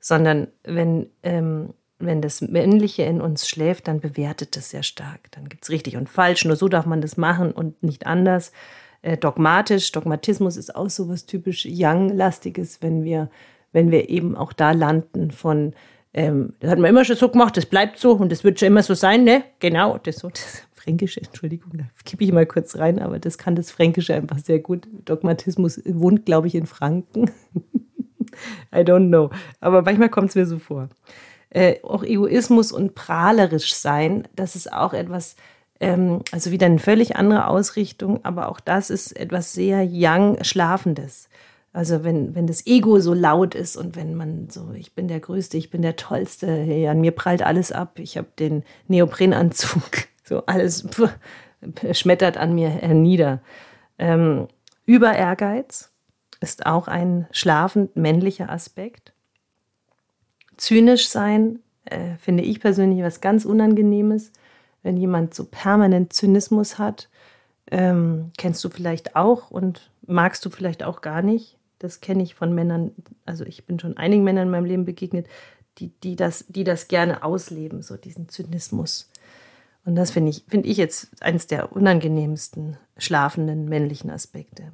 Sondern 0.00 0.48
wenn, 0.62 1.08
ähm, 1.22 1.74
wenn 1.98 2.20
das 2.20 2.42
Männliche 2.42 3.04
in 3.04 3.20
uns 3.20 3.48
schläft, 3.48 3.88
dann 3.88 4.00
bewertet 4.00 4.56
es 4.56 4.70
sehr 4.70 4.82
stark. 4.82 5.30
Dann 5.32 5.48
gibt 5.48 5.64
es 5.64 5.70
richtig 5.70 5.96
und 5.96 6.08
falsch. 6.08 6.44
Nur 6.44 6.56
so 6.56 6.68
darf 6.68 6.86
man 6.86 7.00
das 7.00 7.16
machen 7.16 7.52
und 7.52 7.82
nicht 7.82 8.06
anders. 8.06 8.52
Äh, 9.00 9.16
dogmatisch, 9.16 9.92
Dogmatismus 9.92 10.56
ist 10.56 10.74
auch 10.76 10.90
so 10.90 11.08
was 11.08 11.26
typisch 11.26 11.66
Young-lastiges, 11.68 12.82
wenn 12.82 13.02
wir, 13.04 13.30
wenn 13.72 13.90
wir 13.90 14.10
eben 14.10 14.36
auch 14.36 14.52
da 14.52 14.72
landen 14.72 15.30
von 15.30 15.74
ähm, 16.14 16.54
das 16.60 16.70
hat 16.70 16.78
man 16.78 16.90
immer 16.90 17.04
schon 17.04 17.16
so 17.16 17.28
gemacht, 17.28 17.56
das 17.56 17.66
bleibt 17.66 17.98
so 17.98 18.12
und 18.12 18.30
das 18.30 18.44
wird 18.44 18.60
schon 18.60 18.68
immer 18.68 18.82
so 18.82 18.94
sein, 18.94 19.24
ne? 19.24 19.42
Genau, 19.58 19.98
das 19.98 20.16
so, 20.16 20.30
das 20.30 20.62
Fränkische, 20.72 21.20
Entschuldigung, 21.20 21.72
da 21.74 21.84
kippe 22.04 22.22
ich 22.24 22.32
mal 22.32 22.46
kurz 22.46 22.76
rein, 22.76 23.00
aber 23.00 23.18
das 23.18 23.36
kann 23.36 23.56
das 23.56 23.70
Fränkische 23.70 24.14
einfach 24.14 24.38
sehr 24.38 24.60
gut. 24.60 24.86
Dogmatismus 25.04 25.82
wohnt, 25.84 26.24
glaube 26.24 26.46
ich, 26.46 26.54
in 26.54 26.66
Franken. 26.66 27.30
I 28.72 28.78
don't 28.78 29.08
know. 29.08 29.30
Aber 29.60 29.82
manchmal 29.82 30.08
kommt 30.08 30.30
es 30.30 30.36
mir 30.36 30.46
so 30.46 30.58
vor. 30.58 30.88
Äh, 31.50 31.76
auch 31.82 32.04
Egoismus 32.04 32.70
und 32.70 32.94
prahlerisch 32.94 33.74
sein, 33.74 34.28
das 34.36 34.56
ist 34.56 34.72
auch 34.72 34.92
etwas, 34.92 35.36
ähm, 35.80 36.20
also 36.30 36.50
wieder 36.50 36.66
eine 36.66 36.78
völlig 36.78 37.16
andere 37.16 37.48
Ausrichtung, 37.48 38.24
aber 38.24 38.48
auch 38.48 38.60
das 38.60 38.90
ist 38.90 39.18
etwas 39.18 39.52
sehr 39.52 39.88
young 39.90 40.42
Schlafendes. 40.44 41.28
Also 41.74 42.04
wenn, 42.04 42.36
wenn 42.36 42.46
das 42.46 42.68
Ego 42.68 43.00
so 43.00 43.14
laut 43.14 43.56
ist 43.56 43.76
und 43.76 43.96
wenn 43.96 44.14
man 44.14 44.48
so, 44.48 44.72
ich 44.74 44.94
bin 44.94 45.08
der 45.08 45.18
Größte, 45.18 45.56
ich 45.56 45.70
bin 45.70 45.82
der 45.82 45.96
Tollste, 45.96 46.46
hey, 46.46 46.86
an 46.86 47.00
mir 47.00 47.10
prallt 47.10 47.42
alles 47.42 47.72
ab, 47.72 47.98
ich 47.98 48.16
habe 48.16 48.28
den 48.38 48.62
Neoprenanzug, 48.86 49.90
so 50.24 50.46
alles 50.46 50.88
pff, 50.88 51.10
schmettert 51.92 52.36
an 52.36 52.54
mir 52.54 52.68
hernieder. 52.68 53.40
Ähm, 53.98 54.46
Über 54.86 55.16
Ehrgeiz 55.16 55.90
ist 56.40 56.64
auch 56.64 56.86
ein 56.86 57.26
schlafend 57.32 57.96
männlicher 57.96 58.50
Aspekt. 58.50 59.12
Zynisch 60.56 61.08
sein 61.08 61.58
äh, 61.86 62.14
finde 62.20 62.44
ich 62.44 62.60
persönlich 62.60 63.02
was 63.02 63.20
ganz 63.20 63.44
Unangenehmes, 63.44 64.30
wenn 64.84 64.96
jemand 64.96 65.34
so 65.34 65.44
permanent 65.44 66.12
Zynismus 66.12 66.78
hat. 66.78 67.08
Ähm, 67.68 68.30
kennst 68.38 68.62
du 68.62 68.68
vielleicht 68.68 69.16
auch 69.16 69.50
und 69.50 69.90
magst 70.06 70.44
du 70.44 70.50
vielleicht 70.50 70.84
auch 70.84 71.00
gar 71.00 71.20
nicht 71.20 71.58
das 71.78 72.00
kenne 72.00 72.22
ich 72.22 72.34
von 72.34 72.54
Männern, 72.54 72.92
also 73.24 73.44
ich 73.44 73.66
bin 73.66 73.78
schon 73.78 73.96
einigen 73.96 74.24
Männern 74.24 74.48
in 74.48 74.50
meinem 74.50 74.64
Leben 74.64 74.84
begegnet, 74.84 75.26
die, 75.78 75.88
die, 75.88 76.16
das, 76.16 76.46
die 76.48 76.64
das 76.64 76.88
gerne 76.88 77.22
ausleben, 77.24 77.82
so 77.82 77.96
diesen 77.96 78.28
Zynismus. 78.28 79.10
Und 79.84 79.96
das 79.96 80.10
finde 80.10 80.30
ich, 80.30 80.44
finde 80.48 80.68
ich 80.68 80.76
jetzt 80.76 81.10
eines 81.20 81.46
der 81.46 81.72
unangenehmsten 81.72 82.78
schlafenden 82.96 83.66
männlichen 83.66 84.10
Aspekte. 84.10 84.72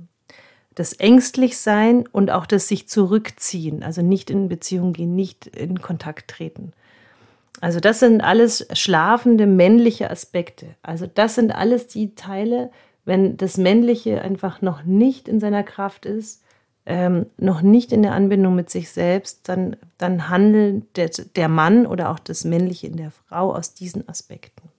Das 0.75 0.93
Ängstlichsein 0.93 2.07
und 2.07 2.31
auch 2.31 2.47
das 2.47 2.69
sich 2.69 2.89
zurückziehen, 2.89 3.83
also 3.83 4.03
nicht 4.03 4.31
in 4.31 4.49
Beziehung 4.49 4.93
gehen, 4.93 5.17
nicht 5.17 5.47
in 5.47 5.81
Kontakt 5.83 6.31
treten. 6.31 6.73
Also 7.61 7.81
das 7.81 8.01
sind 8.01 8.21
alles 8.21 8.67
schlafende 8.73 9.47
männliche 9.47 10.11
Aspekte. 10.11 10.77
Also 10.83 11.07
das 11.07 11.35
sind 11.35 11.51
alles 11.51 11.89
die 11.89 12.15
Teile, 12.15 12.71
wenn 13.05 13.37
das 13.37 13.57
Männliche 13.57 14.23
einfach 14.23 14.63
noch 14.63 14.85
nicht 14.85 15.29
in 15.29 15.41
seiner 15.41 15.65
Kraft 15.65 16.07
ist, 16.07 16.43
ähm, 16.87 17.27
noch 17.37 17.63
nicht 17.63 17.93
in 17.93 18.03
der 18.03 18.13
Anbindung 18.13 18.55
mit 18.55 18.71
sich 18.71 18.91
selbst, 18.91 19.49
dann, 19.49 19.77
dann 19.99 20.29
handelt 20.29 20.97
der, 20.97 21.11
der 21.37 21.49
Mann 21.49 21.87
oder 21.87 22.11
auch 22.11 22.19
das 22.19 22.45
Männliche 22.45 22.87
in 22.87 22.97
der 22.97 23.11
Frau 23.11 23.55
aus 23.55 23.75
diesen 23.75 24.09
Aspekten. 24.09 24.70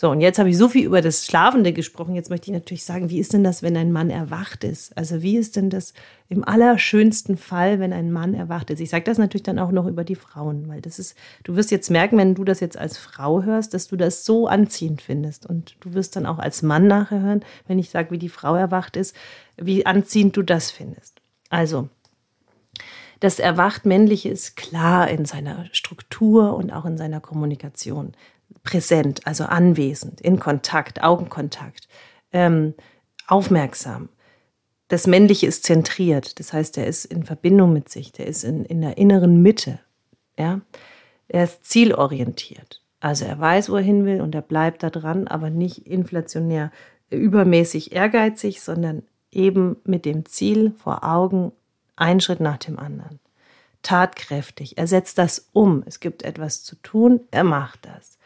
So, 0.00 0.10
und 0.10 0.22
jetzt 0.22 0.38
habe 0.38 0.48
ich 0.48 0.56
so 0.56 0.70
viel 0.70 0.86
über 0.86 1.02
das 1.02 1.26
Schlafende 1.26 1.74
gesprochen. 1.74 2.14
Jetzt 2.14 2.30
möchte 2.30 2.50
ich 2.50 2.54
natürlich 2.54 2.86
sagen, 2.86 3.10
wie 3.10 3.18
ist 3.18 3.34
denn 3.34 3.44
das, 3.44 3.62
wenn 3.62 3.76
ein 3.76 3.92
Mann 3.92 4.08
erwacht 4.08 4.64
ist? 4.64 4.96
Also 4.96 5.20
wie 5.20 5.36
ist 5.36 5.56
denn 5.56 5.68
das 5.68 5.92
im 6.30 6.42
allerschönsten 6.42 7.36
Fall, 7.36 7.80
wenn 7.80 7.92
ein 7.92 8.10
Mann 8.10 8.32
erwacht 8.32 8.70
ist? 8.70 8.80
Ich 8.80 8.88
sage 8.88 9.04
das 9.04 9.18
natürlich 9.18 9.42
dann 9.42 9.58
auch 9.58 9.72
noch 9.72 9.86
über 9.86 10.02
die 10.02 10.14
Frauen, 10.14 10.70
weil 10.70 10.80
das 10.80 10.98
ist, 10.98 11.18
du 11.44 11.54
wirst 11.54 11.70
jetzt 11.70 11.90
merken, 11.90 12.16
wenn 12.16 12.34
du 12.34 12.44
das 12.44 12.60
jetzt 12.60 12.78
als 12.78 12.96
Frau 12.96 13.42
hörst, 13.42 13.74
dass 13.74 13.88
du 13.88 13.96
das 13.96 14.24
so 14.24 14.46
anziehend 14.46 15.02
findest. 15.02 15.44
Und 15.44 15.76
du 15.80 15.92
wirst 15.92 16.16
dann 16.16 16.24
auch 16.24 16.38
als 16.38 16.62
Mann 16.62 16.86
nachher 16.86 17.20
hören, 17.20 17.44
wenn 17.66 17.78
ich 17.78 17.90
sage, 17.90 18.10
wie 18.10 18.18
die 18.18 18.30
Frau 18.30 18.54
erwacht 18.54 18.96
ist, 18.96 19.14
wie 19.58 19.84
anziehend 19.84 20.34
du 20.34 20.40
das 20.40 20.70
findest. 20.70 21.20
Also, 21.50 21.90
das 23.20 23.38
erwacht 23.38 23.84
Männliche 23.84 24.30
ist 24.30 24.56
klar 24.56 25.10
in 25.10 25.26
seiner 25.26 25.66
Struktur 25.72 26.56
und 26.56 26.72
auch 26.72 26.86
in 26.86 26.96
seiner 26.96 27.20
Kommunikation 27.20 28.14
präsent, 28.62 29.26
also 29.26 29.44
anwesend, 29.44 30.20
in 30.20 30.38
Kontakt, 30.38 31.02
Augenkontakt, 31.02 31.88
ähm, 32.32 32.74
aufmerksam. 33.26 34.08
Das 34.88 35.06
Männliche 35.06 35.46
ist 35.46 35.64
zentriert, 35.64 36.40
das 36.40 36.52
heißt, 36.52 36.76
er 36.78 36.86
ist 36.86 37.04
in 37.04 37.24
Verbindung 37.24 37.72
mit 37.72 37.88
sich, 37.88 38.12
der 38.12 38.26
ist 38.26 38.44
in, 38.44 38.64
in 38.64 38.80
der 38.80 38.98
inneren 38.98 39.40
Mitte. 39.40 39.78
Ja? 40.36 40.60
Er 41.28 41.44
ist 41.44 41.64
zielorientiert. 41.64 42.82
Also 42.98 43.24
er 43.24 43.38
weiß, 43.38 43.70
wo 43.70 43.76
er 43.76 43.82
hin 43.82 44.04
will 44.04 44.20
und 44.20 44.34
er 44.34 44.42
bleibt 44.42 44.82
da 44.82 44.90
dran, 44.90 45.26
aber 45.26 45.48
nicht 45.48 45.86
inflationär 45.86 46.70
übermäßig 47.08 47.92
ehrgeizig, 47.92 48.60
sondern 48.60 49.02
eben 49.30 49.76
mit 49.84 50.04
dem 50.04 50.26
Ziel 50.26 50.72
vor 50.76 51.04
Augen, 51.04 51.52
ein 51.96 52.20
Schritt 52.20 52.40
nach 52.40 52.58
dem 52.58 52.78
anderen. 52.78 53.20
Tatkräftig. 53.82 54.76
Er 54.76 54.86
setzt 54.86 55.18
das 55.18 55.48
um. 55.52 55.82
Es 55.86 56.00
gibt 56.00 56.22
etwas 56.22 56.62
zu 56.62 56.76
tun, 56.76 57.20
er 57.30 57.44
macht 57.44 57.86
das. 57.86 58.18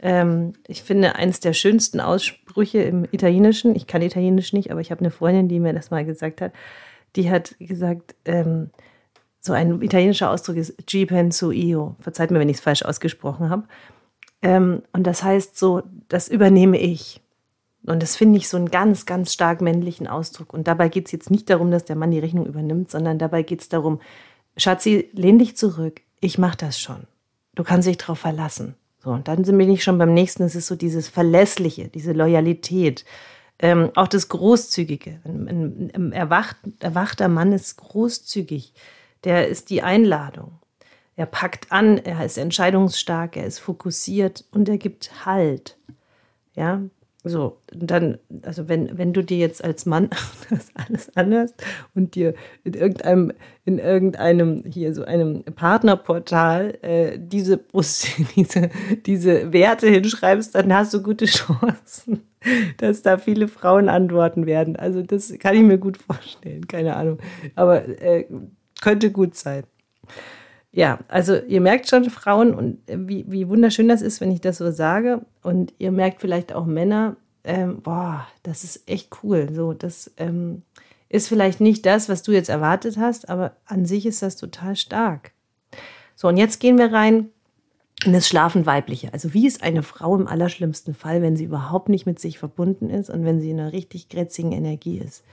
Ähm, 0.00 0.52
ich 0.66 0.82
finde, 0.82 1.16
eines 1.16 1.40
der 1.40 1.52
schönsten 1.52 2.00
Aussprüche 2.00 2.78
im 2.78 3.04
Italienischen, 3.10 3.74
ich 3.74 3.86
kann 3.86 4.02
Italienisch 4.02 4.52
nicht, 4.52 4.70
aber 4.70 4.80
ich 4.80 4.90
habe 4.90 5.00
eine 5.00 5.10
Freundin, 5.10 5.48
die 5.48 5.60
mir 5.60 5.72
das 5.72 5.90
mal 5.90 6.04
gesagt 6.04 6.40
hat, 6.40 6.52
die 7.16 7.30
hat 7.30 7.54
gesagt, 7.58 8.14
ähm, 8.24 8.70
so 9.40 9.52
ein 9.52 9.80
italienischer 9.80 10.30
Ausdruck 10.30 10.56
ist 10.56 10.74
G 10.86 11.06
penso 11.06 11.50
io. 11.50 11.96
Verzeiht 12.00 12.30
mir, 12.30 12.40
wenn 12.40 12.48
ich 12.48 12.56
es 12.56 12.62
falsch 12.62 12.82
ausgesprochen 12.82 13.48
habe. 13.48 13.64
Ähm, 14.42 14.82
und 14.92 15.06
das 15.06 15.22
heißt 15.22 15.56
so, 15.56 15.82
das 16.08 16.28
übernehme 16.28 16.78
ich. 16.78 17.22
Und 17.86 18.02
das 18.02 18.16
finde 18.16 18.38
ich 18.38 18.48
so 18.48 18.56
einen 18.56 18.70
ganz, 18.70 19.06
ganz 19.06 19.32
stark 19.32 19.60
männlichen 19.60 20.08
Ausdruck. 20.08 20.52
Und 20.52 20.66
dabei 20.66 20.88
geht 20.88 21.06
es 21.06 21.12
jetzt 21.12 21.30
nicht 21.30 21.48
darum, 21.48 21.70
dass 21.70 21.84
der 21.84 21.96
Mann 21.96 22.10
die 22.10 22.18
Rechnung 22.18 22.44
übernimmt, 22.44 22.90
sondern 22.90 23.18
dabei 23.18 23.42
geht 23.42 23.60
es 23.60 23.68
darum, 23.68 24.00
Schatzi, 24.56 25.08
lehn 25.12 25.38
dich 25.38 25.56
zurück. 25.56 26.00
Ich 26.20 26.38
mache 26.38 26.56
das 26.56 26.80
schon. 26.80 27.06
Du 27.54 27.62
kannst 27.62 27.86
dich 27.86 27.98
darauf 27.98 28.18
verlassen. 28.18 28.74
So, 29.06 29.12
und 29.12 29.28
dann 29.28 29.42
bin 29.42 29.70
ich 29.70 29.84
schon 29.84 29.98
beim 29.98 30.14
nächsten, 30.14 30.42
es 30.42 30.56
ist 30.56 30.66
so 30.66 30.74
dieses 30.74 31.06
Verlässliche, 31.06 31.86
diese 31.86 32.12
Loyalität, 32.12 33.04
ähm, 33.60 33.92
auch 33.94 34.08
das 34.08 34.28
Großzügige. 34.28 35.20
Ein, 35.22 35.48
ein, 35.48 35.92
ein 35.94 36.12
erwacht, 36.12 36.56
erwachter 36.80 37.28
Mann 37.28 37.52
ist 37.52 37.76
großzügig, 37.76 38.74
der 39.22 39.46
ist 39.46 39.70
die 39.70 39.84
Einladung. 39.84 40.58
Er 41.14 41.26
packt 41.26 41.70
an, 41.70 41.98
er 41.98 42.24
ist 42.26 42.36
entscheidungsstark, 42.36 43.36
er 43.36 43.46
ist 43.46 43.60
fokussiert 43.60 44.44
und 44.50 44.68
er 44.68 44.76
gibt 44.76 45.24
Halt. 45.24 45.76
Ja, 46.56 46.82
so, 47.28 47.58
dann, 47.72 48.18
also 48.42 48.68
wenn, 48.68 48.96
wenn 48.98 49.12
du 49.12 49.22
dir 49.22 49.38
jetzt 49.38 49.62
als 49.64 49.86
Mann 49.86 50.10
das 50.50 50.68
alles 50.74 51.16
anhörst 51.16 51.54
und 51.94 52.14
dir 52.14 52.34
in 52.64 52.74
irgendeinem, 52.74 53.32
in 53.64 53.78
irgendeinem, 53.78 54.62
hier 54.64 54.94
so 54.94 55.04
einem 55.04 55.42
Partnerportal 55.44 56.78
äh, 56.82 57.18
diese, 57.18 57.60
diese, 58.36 58.70
diese 59.06 59.52
Werte 59.52 59.88
hinschreibst, 59.88 60.54
dann 60.54 60.72
hast 60.72 60.94
du 60.94 61.02
gute 61.02 61.26
Chancen, 61.26 62.22
dass 62.78 63.02
da 63.02 63.18
viele 63.18 63.48
Frauen 63.48 63.88
antworten 63.88 64.46
werden. 64.46 64.76
Also 64.76 65.02
das 65.02 65.36
kann 65.38 65.56
ich 65.56 65.62
mir 65.62 65.78
gut 65.78 65.96
vorstellen, 65.96 66.66
keine 66.68 66.96
Ahnung. 66.96 67.18
Aber 67.54 67.86
äh, 68.00 68.26
könnte 68.80 69.10
gut 69.10 69.34
sein. 69.34 69.64
Ja, 70.76 70.98
also 71.08 71.38
ihr 71.38 71.62
merkt 71.62 71.88
schon, 71.88 72.10
Frauen, 72.10 72.52
und 72.54 72.86
äh, 72.86 72.98
wie, 72.98 73.24
wie 73.28 73.48
wunderschön 73.48 73.88
das 73.88 74.02
ist, 74.02 74.20
wenn 74.20 74.30
ich 74.30 74.42
das 74.42 74.58
so 74.58 74.70
sage. 74.70 75.22
Und 75.42 75.72
ihr 75.78 75.90
merkt 75.90 76.20
vielleicht 76.20 76.52
auch 76.52 76.66
Männer, 76.66 77.16
ähm, 77.44 77.80
boah, 77.80 78.26
das 78.42 78.62
ist 78.62 78.86
echt 78.86 79.08
cool. 79.22 79.48
So, 79.54 79.72
das 79.72 80.12
ähm, 80.18 80.60
ist 81.08 81.28
vielleicht 81.28 81.62
nicht 81.62 81.86
das, 81.86 82.10
was 82.10 82.22
du 82.22 82.32
jetzt 82.32 82.50
erwartet 82.50 82.98
hast, 82.98 83.30
aber 83.30 83.56
an 83.64 83.86
sich 83.86 84.04
ist 84.04 84.20
das 84.20 84.36
total 84.36 84.76
stark. 84.76 85.32
So, 86.14 86.28
und 86.28 86.36
jetzt 86.36 86.60
gehen 86.60 86.76
wir 86.76 86.92
rein 86.92 87.30
in 88.04 88.12
das 88.12 88.28
Schlafen 88.28 88.66
Weibliche. 88.66 89.14
Also 89.14 89.32
wie 89.32 89.46
ist 89.46 89.62
eine 89.62 89.82
Frau 89.82 90.14
im 90.14 90.26
allerschlimmsten 90.26 90.92
Fall, 90.92 91.22
wenn 91.22 91.36
sie 91.36 91.44
überhaupt 91.44 91.88
nicht 91.88 92.04
mit 92.04 92.18
sich 92.18 92.38
verbunden 92.38 92.90
ist 92.90 93.08
und 93.08 93.24
wenn 93.24 93.40
sie 93.40 93.48
in 93.48 93.60
einer 93.60 93.72
richtig 93.72 94.10
grätzigen 94.10 94.52
Energie 94.52 94.98
ist? 94.98 95.24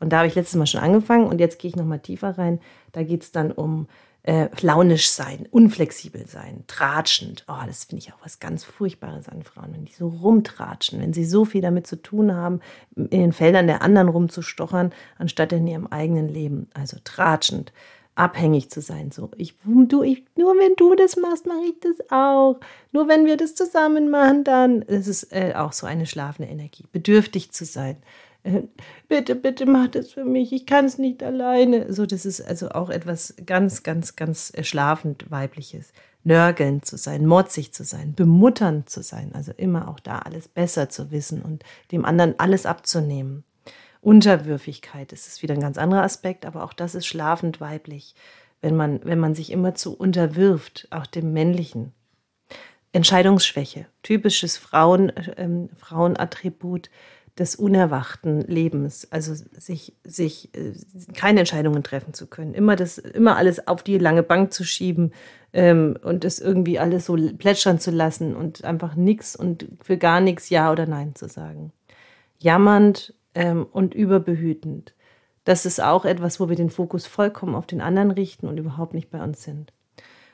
Und 0.00 0.12
da 0.12 0.18
habe 0.18 0.28
ich 0.28 0.34
letztes 0.34 0.58
Mal 0.58 0.66
schon 0.66 0.82
angefangen 0.82 1.28
und 1.28 1.40
jetzt 1.40 1.58
gehe 1.58 1.70
ich 1.70 1.76
nochmal 1.76 2.00
tiefer 2.00 2.36
rein. 2.36 2.60
Da 2.90 3.02
geht 3.04 3.22
es 3.22 3.32
dann 3.32 3.52
um 3.52 3.86
äh, 4.24 4.48
launisch 4.60 5.10
sein, 5.10 5.48
unflexibel 5.50 6.26
sein, 6.26 6.64
tratschend. 6.68 7.44
Oh, 7.48 7.66
das 7.66 7.84
finde 7.84 8.04
ich 8.04 8.12
auch 8.12 8.18
was 8.22 8.38
ganz 8.38 8.62
Furchtbares 8.62 9.28
an 9.28 9.42
Frauen, 9.42 9.72
wenn 9.72 9.84
die 9.84 9.92
so 9.92 10.08
rumtratschen, 10.08 11.00
wenn 11.00 11.12
sie 11.12 11.24
so 11.24 11.44
viel 11.44 11.60
damit 11.60 11.86
zu 11.86 12.00
tun 12.00 12.32
haben, 12.32 12.60
in 12.94 13.08
den 13.08 13.32
Feldern 13.32 13.66
der 13.66 13.82
anderen 13.82 14.08
rumzustochern, 14.08 14.92
anstatt 15.18 15.52
in 15.52 15.66
ihrem 15.66 15.88
eigenen 15.88 16.28
Leben. 16.28 16.68
Also 16.72 16.98
tratschend, 17.02 17.72
abhängig 18.14 18.70
zu 18.70 18.80
sein. 18.80 19.10
So, 19.10 19.30
ich, 19.36 19.56
du, 19.64 20.04
ich, 20.04 20.22
nur 20.36 20.54
wenn 20.54 20.74
du 20.76 20.94
das 20.94 21.16
machst, 21.16 21.46
mache 21.46 21.64
ich 21.66 21.80
das 21.80 21.96
auch. 22.10 22.60
Nur 22.92 23.08
wenn 23.08 23.26
wir 23.26 23.36
das 23.36 23.56
zusammen 23.56 24.08
machen, 24.08 24.44
dann. 24.44 24.84
Das 24.86 25.08
ist 25.08 25.32
äh, 25.32 25.54
auch 25.56 25.72
so 25.72 25.86
eine 25.86 26.06
schlafende 26.06 26.50
Energie. 26.50 26.84
Bedürftig 26.92 27.50
zu 27.50 27.64
sein 27.64 27.96
bitte, 29.08 29.34
bitte 29.34 29.66
mach 29.66 29.88
das 29.88 30.12
für 30.12 30.24
mich, 30.24 30.52
ich 30.52 30.66
kann 30.66 30.84
es 30.84 30.98
nicht 30.98 31.22
alleine. 31.22 31.92
So, 31.92 32.06
das 32.06 32.26
ist 32.26 32.40
also 32.40 32.70
auch 32.70 32.90
etwas 32.90 33.34
ganz, 33.46 33.82
ganz, 33.82 34.16
ganz 34.16 34.52
schlafend 34.62 35.30
weibliches. 35.30 35.92
Nörgelnd 36.24 36.84
zu 36.84 36.96
sein, 36.96 37.26
motzig 37.26 37.72
zu 37.72 37.82
sein, 37.84 38.14
bemutternd 38.14 38.88
zu 38.88 39.02
sein, 39.02 39.32
also 39.34 39.52
immer 39.56 39.88
auch 39.88 39.98
da 39.98 40.20
alles 40.20 40.46
besser 40.46 40.88
zu 40.88 41.10
wissen 41.10 41.42
und 41.42 41.64
dem 41.90 42.04
anderen 42.04 42.38
alles 42.38 42.64
abzunehmen. 42.64 43.44
Unterwürfigkeit, 44.00 45.12
ist 45.12 45.42
wieder 45.42 45.54
ein 45.54 45.60
ganz 45.60 45.78
anderer 45.78 46.02
Aspekt, 46.02 46.46
aber 46.46 46.64
auch 46.64 46.72
das 46.72 46.94
ist 46.94 47.06
schlafend 47.06 47.60
weiblich, 47.60 48.14
wenn 48.60 48.76
man, 48.76 49.00
wenn 49.04 49.18
man 49.18 49.34
sich 49.34 49.50
immer 49.50 49.74
zu 49.74 49.96
unterwirft, 49.96 50.86
auch 50.90 51.06
dem 51.06 51.32
Männlichen. 51.32 51.92
Entscheidungsschwäche, 52.92 53.86
typisches 54.02 54.58
Frauen, 54.58 55.08
äh, 55.10 55.68
Frauenattribut, 55.76 56.90
des 57.38 57.56
unerwachten 57.56 58.42
Lebens, 58.42 59.08
also 59.10 59.34
sich, 59.34 59.94
sich 60.04 60.54
äh, 60.54 60.74
keine 61.14 61.40
Entscheidungen 61.40 61.82
treffen 61.82 62.12
zu 62.12 62.26
können, 62.26 62.52
immer 62.52 62.76
das, 62.76 62.98
immer 62.98 63.36
alles 63.36 63.66
auf 63.66 63.82
die 63.82 63.96
lange 63.96 64.22
Bank 64.22 64.52
zu 64.52 64.64
schieben 64.64 65.12
ähm, 65.54 65.96
und 66.02 66.24
das 66.24 66.40
irgendwie 66.40 66.78
alles 66.78 67.06
so 67.06 67.16
plätschern 67.16 67.78
zu 67.78 67.90
lassen 67.90 68.36
und 68.36 68.64
einfach 68.64 68.96
nichts 68.96 69.34
und 69.34 69.66
für 69.82 69.96
gar 69.96 70.20
nichts 70.20 70.50
Ja 70.50 70.70
oder 70.70 70.86
Nein 70.86 71.14
zu 71.14 71.26
sagen. 71.26 71.72
Jammernd 72.38 73.14
ähm, 73.34 73.66
und 73.70 73.94
überbehütend. 73.94 74.94
Das 75.44 75.64
ist 75.64 75.82
auch 75.82 76.04
etwas, 76.04 76.38
wo 76.38 76.48
wir 76.50 76.56
den 76.56 76.70
Fokus 76.70 77.06
vollkommen 77.06 77.54
auf 77.54 77.66
den 77.66 77.80
anderen 77.80 78.10
richten 78.10 78.46
und 78.46 78.58
überhaupt 78.58 78.92
nicht 78.92 79.10
bei 79.10 79.22
uns 79.22 79.42
sind. 79.42 79.72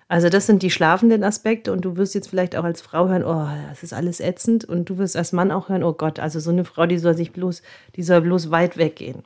Also 0.08 0.30
das 0.30 0.46
sind 0.46 0.62
die 0.62 0.70
schlafenden 0.70 1.22
Aspekte 1.22 1.70
und 1.70 1.84
du 1.84 1.96
wirst 1.96 2.14
jetzt 2.14 2.30
vielleicht 2.30 2.56
auch 2.56 2.64
als 2.64 2.80
Frau 2.80 3.08
hören, 3.08 3.24
oh, 3.24 3.46
das 3.68 3.82
ist 3.82 3.92
alles 3.92 4.20
ätzend 4.20 4.64
und 4.64 4.88
du 4.88 4.96
wirst 4.96 5.16
als 5.16 5.32
Mann 5.32 5.52
auch 5.52 5.68
hören, 5.68 5.84
oh 5.84 5.92
Gott, 5.92 6.18
also 6.18 6.40
so 6.40 6.50
eine 6.50 6.64
Frau, 6.64 6.86
die 6.86 6.96
soll 6.96 7.14
sich 7.14 7.32
bloß, 7.32 7.62
die 7.94 8.02
soll 8.02 8.22
bloß 8.22 8.50
weit 8.50 8.78
weggehen. 8.78 9.22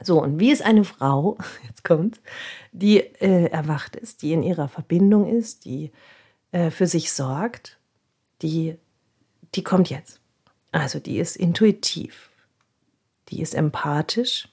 So, 0.00 0.22
und 0.22 0.38
wie 0.38 0.52
ist 0.52 0.64
eine 0.64 0.84
Frau, 0.84 1.38
jetzt 1.66 1.82
kommt, 1.82 2.20
die 2.70 2.98
äh, 2.98 3.46
erwacht 3.50 3.96
ist, 3.96 4.22
die 4.22 4.32
in 4.32 4.44
ihrer 4.44 4.68
Verbindung 4.68 5.26
ist, 5.26 5.64
die 5.64 5.90
äh, 6.52 6.70
für 6.70 6.86
sich 6.86 7.12
sorgt, 7.12 7.76
die, 8.42 8.76
die 9.56 9.64
kommt 9.64 9.90
jetzt. 9.90 10.20
Also 10.70 11.00
die 11.00 11.18
ist 11.18 11.36
intuitiv, 11.36 12.30
die 13.28 13.42
ist 13.42 13.56
empathisch, 13.56 14.48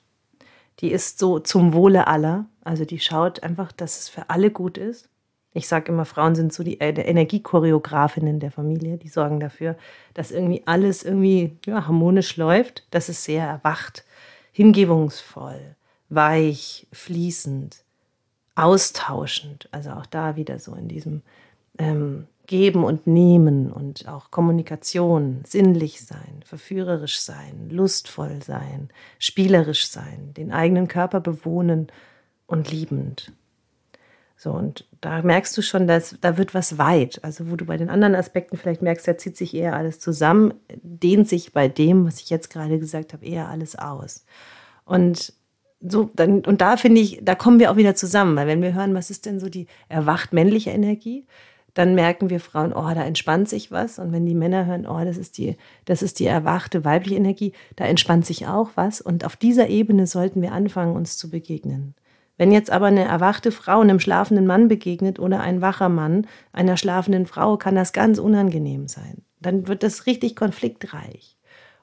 die 0.79 0.91
ist 0.91 1.19
so 1.19 1.38
zum 1.38 1.73
Wohle 1.73 2.07
aller, 2.07 2.45
also 2.63 2.86
die 2.86 2.99
schaut 2.99 3.43
einfach, 3.43 3.71
dass 3.71 3.99
es 3.99 4.10
für 4.10 4.31
alle 4.31 4.49
gut 4.49 4.79
ist 4.79 5.11
Ich 5.53 5.67
sage 5.67 5.91
immer, 5.91 6.05
Frauen 6.05 6.35
sind 6.35 6.53
so 6.53 6.63
die 6.63 6.79
äh, 6.79 6.93
Energiechoreografinnen 6.93 8.39
der 8.39 8.51
Familie. 8.51 8.97
Die 8.97 9.09
sorgen 9.09 9.39
dafür, 9.39 9.75
dass 10.13 10.31
irgendwie 10.31 10.63
alles 10.65 11.03
irgendwie 11.03 11.57
ja, 11.65 11.87
harmonisch 11.87 12.37
läuft, 12.37 12.85
dass 12.91 13.09
es 13.09 13.25
sehr 13.25 13.45
erwacht, 13.45 14.05
hingebungsvoll, 14.53 15.75
weich, 16.09 16.87
fließend, 16.93 17.83
austauschend. 18.55 19.67
Also 19.71 19.91
auch 19.91 20.05
da 20.05 20.37
wieder 20.37 20.59
so 20.59 20.73
in 20.73 20.87
diesem 20.87 21.21
ähm, 21.77 22.27
Geben 22.47 22.83
und 22.83 23.07
Nehmen 23.07 23.71
und 23.71 24.07
auch 24.07 24.31
Kommunikation, 24.31 25.41
sinnlich 25.45 26.01
sein, 26.01 26.43
verführerisch 26.45 27.19
sein, 27.21 27.69
lustvoll 27.69 28.41
sein, 28.41 28.89
spielerisch 29.19 29.87
sein, 29.87 30.33
den 30.35 30.51
eigenen 30.51 30.87
Körper 30.87 31.19
bewohnen 31.19 31.87
und 32.47 32.71
liebend. 32.71 33.31
So, 34.43 34.49
und 34.49 34.88
da 35.01 35.21
merkst 35.21 35.56
du 35.56 35.62
schon, 35.62 35.86
dass 35.86 36.15
da 36.19 36.36
wird 36.36 36.56
was 36.56 36.80
weit. 36.80 37.23
Also, 37.23 37.51
wo 37.51 37.56
du 37.56 37.65
bei 37.65 37.77
den 37.77 37.91
anderen 37.91 38.15
Aspekten 38.15 38.58
vielleicht 38.58 38.82
merkst, 38.82 39.08
da 39.08 39.15
zieht 39.15 39.38
sich 39.38 39.54
eher 39.54 39.75
alles 39.75 39.99
zusammen, 39.99 40.56
dehnt 40.82 41.30
sich 41.30 41.54
bei 41.54 41.67
dem, 41.67 42.08
was 42.08 42.21
ich 42.21 42.32
jetzt 42.32 42.49
gerade 42.49 42.80
gesagt 42.80 43.13
habe, 43.13 43.23
eher 43.23 43.49
alles 43.49 43.75
aus. 43.77 44.25
Und 44.84 45.34
so, 45.80 46.10
dann, 46.15 46.43
und 46.43 46.60
da 46.60 46.75
finde 46.77 47.01
ich, 47.01 47.19
da 47.21 47.36
kommen 47.36 47.60
wir 47.60 47.69
auch 47.69 47.75
wieder 47.75 47.93
zusammen, 47.93 48.36
weil 48.36 48.47
wenn 48.47 48.63
wir 48.63 48.73
hören, 48.73 48.95
was 48.95 49.12
ist 49.12 49.27
denn 49.27 49.39
so 49.39 49.47
die 49.47 49.67
erwacht 49.89 50.34
männliche 50.34 50.71
Energie, 50.71 51.27
dann 51.75 51.93
merken 51.93 52.32
wir 52.32 52.39
Frauen, 52.39 52.73
oh, 52.73 52.91
da 52.95 53.04
entspannt 53.04 53.47
sich 53.47 53.69
was. 53.69 53.99
Und 53.99 54.12
wenn 54.12 54.25
die 54.25 54.34
Männer 54.34 54.65
hören, 54.65 54.88
oh, 54.88 55.06
das 55.06 55.17
ist 55.17 55.38
die, 55.38 55.56
das 55.86 56.01
ist 56.01 56.19
die 56.19 56.25
erwachte 56.25 56.84
weibliche 56.84 57.17
Energie, 57.17 57.54
da 57.75 57.86
entspannt 57.86 58.25
sich 58.25 58.47
auch 58.47 58.71
was. 58.73 59.01
Und 59.01 59.23
auf 59.23 59.36
dieser 59.36 59.67
Ebene 59.67 60.08
sollten 60.08 60.41
wir 60.41 60.51
anfangen, 60.51 60.95
uns 60.95 61.15
zu 61.15 61.30
begegnen. 61.30 61.93
Wenn 62.41 62.51
jetzt 62.51 62.71
aber 62.71 62.88
eine 62.88 63.04
erwachte 63.04 63.51
Frau 63.51 63.82
einem 63.82 63.99
schlafenden 63.99 64.47
Mann 64.47 64.67
begegnet 64.67 65.19
oder 65.19 65.41
ein 65.41 65.62
wacher 65.62 65.89
Mann 65.89 66.25
einer 66.54 66.75
schlafenden 66.75 67.27
Frau, 67.27 67.56
kann 67.56 67.75
das 67.75 67.93
ganz 67.93 68.17
unangenehm 68.17 68.88
sein. 68.88 69.21
Dann 69.41 69.67
wird 69.67 69.84
das 69.84 70.08
richtig 70.08 70.36
konfliktreich. 70.36 71.38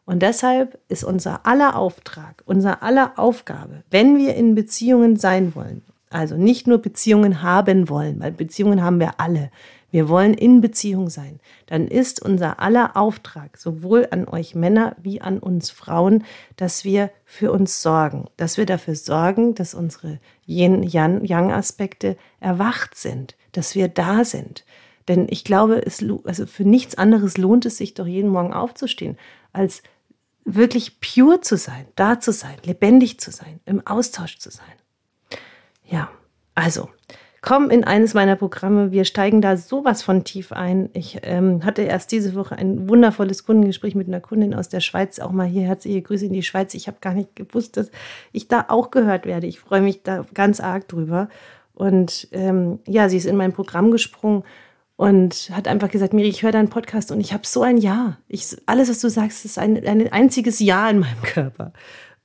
Und 0.05 0.21
deshalb 0.21 0.81
ist 0.89 1.05
unser 1.05 1.47
aller 1.47 1.77
Auftrag, 1.77 2.43
unser 2.45 2.83
aller 2.83 3.13
Aufgabe, 3.21 3.85
wenn 3.93 4.19
wir 4.19 4.35
in 4.35 4.57
Beziehungen 4.57 5.15
sein 5.15 5.55
wollen, 5.55 5.83
also 6.11 6.37
nicht 6.37 6.67
nur 6.67 6.79
Beziehungen 6.79 7.41
haben 7.41 7.89
wollen, 7.89 8.19
weil 8.19 8.33
Beziehungen 8.33 8.83
haben 8.83 8.99
wir 8.99 9.21
alle, 9.21 9.53
wir 9.91 10.09
wollen 10.09 10.35
in 10.35 10.61
Beziehung 10.61 11.09
sein, 11.09 11.41
dann 11.67 11.89
ist 11.89 12.21
unser 12.21 12.61
aller 12.61 12.97
Auftrag, 12.97 13.57
sowohl 13.57 14.09
an 14.11 14.29
euch 14.29 14.55
Männer 14.55 14.95
wie 15.01 15.21
an 15.21 15.39
uns 15.39 15.71
Frauen, 15.71 16.25
dass 16.57 16.85
wir 16.85 17.11
für 17.25 17.53
uns 17.53 17.83
sorgen, 17.83 18.29
dass 18.37 18.59
wir 18.59 18.67
dafür 18.67 18.95
sorgen, 18.95 19.55
dass 19.55 19.75
unsere 19.75 20.19
Yin-Yang-Aspekte 20.47 22.17
erwacht 22.41 22.97
sind, 22.97 23.37
dass 23.53 23.75
wir 23.75 23.89
da 23.89 24.25
sind. 24.25 24.65
Denn 25.09 25.27
ich 25.31 25.43
glaube, 25.43 25.85
es, 25.85 26.05
also 26.25 26.47
für 26.47 26.65
nichts 26.65 26.97
anderes 26.97 27.39
lohnt 27.39 27.65
es 27.65 27.79
sich 27.79 27.95
doch 27.95 28.07
jeden 28.07 28.31
Morgen 28.31 28.53
aufzustehen, 28.53 29.17
als 29.55 29.83
wirklich 30.45 31.01
pure 31.01 31.41
zu 31.41 31.57
sein, 31.57 31.87
da 31.97 32.21
zu 32.21 32.33
sein, 32.33 32.57
lebendig 32.63 33.21
zu 33.21 33.31
sein, 33.31 33.61
im 33.65 33.87
Austausch 33.87 34.39
zu 34.39 34.51
sein. 34.51 34.65
Ja, 35.85 36.11
also 36.55 36.91
komm 37.41 37.71
in 37.71 37.85
eines 37.85 38.15
meiner 38.15 38.37
Programme. 38.37 38.93
Wir 38.93 39.05
steigen 39.05 39.41
da 39.41 39.57
sowas 39.57 40.03
von 40.03 40.25
tief 40.25 40.53
ein. 40.53 40.91
Ich 40.93 41.19
ähm, 41.23 41.65
hatte 41.65 41.83
erst 41.83 42.13
diese 42.13 42.35
Woche 42.35 42.57
ein 42.57 42.89
wundervolles 42.89 43.45
Kundengespräch 43.45 43.95
mit 43.95 44.09
einer 44.09 44.21
Kundin 44.21 44.55
aus 44.55 44.69
der 44.69 44.81
Schweiz. 44.81 45.19
Auch 45.19 45.33
mal 45.33 45.47
hier 45.47 45.63
herzliche 45.63 46.03
Grüße 46.03 46.27
in 46.27 46.33
die 46.33 46.43
Schweiz. 46.43 46.75
Ich 46.75 46.89
habe 46.89 46.99
gar 47.01 47.15
nicht 47.15 47.37
gewusst, 47.37 47.77
dass 47.77 47.91
ich 48.33 48.49
da 48.49 48.67
auch 48.69 48.91
gehört 48.91 49.27
werde. 49.27 49.47
Ich 49.47 49.61
freue 49.61 49.81
mich 49.81 50.03
da 50.03 50.25
ganz 50.35 50.61
arg 50.61 50.89
drüber. 50.89 51.29
Und 51.75 52.29
ähm, 52.33 52.81
ja, 52.89 53.09
sie 53.09 53.19
ist 53.19 53.27
in 53.27 53.37
mein 53.37 53.53
Programm 53.53 53.93
gesprungen 53.93 54.43
und 54.97 55.51
hat 55.53 55.69
einfach 55.69 55.93
gesagt, 55.93 56.13
Miri, 56.13 56.29
ich 56.29 56.43
höre 56.43 56.51
deinen 56.51 56.71
Podcast 56.71 57.13
und 57.13 57.21
ich 57.21 57.33
habe 57.33 57.47
so 57.47 57.63
ein 57.63 57.77
Ja. 57.77 58.19
Ich, 58.27 58.57
alles, 58.67 58.91
was 58.91 58.99
du 59.01 59.09
sagst, 59.09 59.45
ist 59.45 59.57
ein, 59.57 59.87
ein 59.87 60.13
einziges 60.13 60.59
Ja 60.59 60.91
in 60.91 60.99
meinem 60.99 61.23
Körper. 61.23 61.73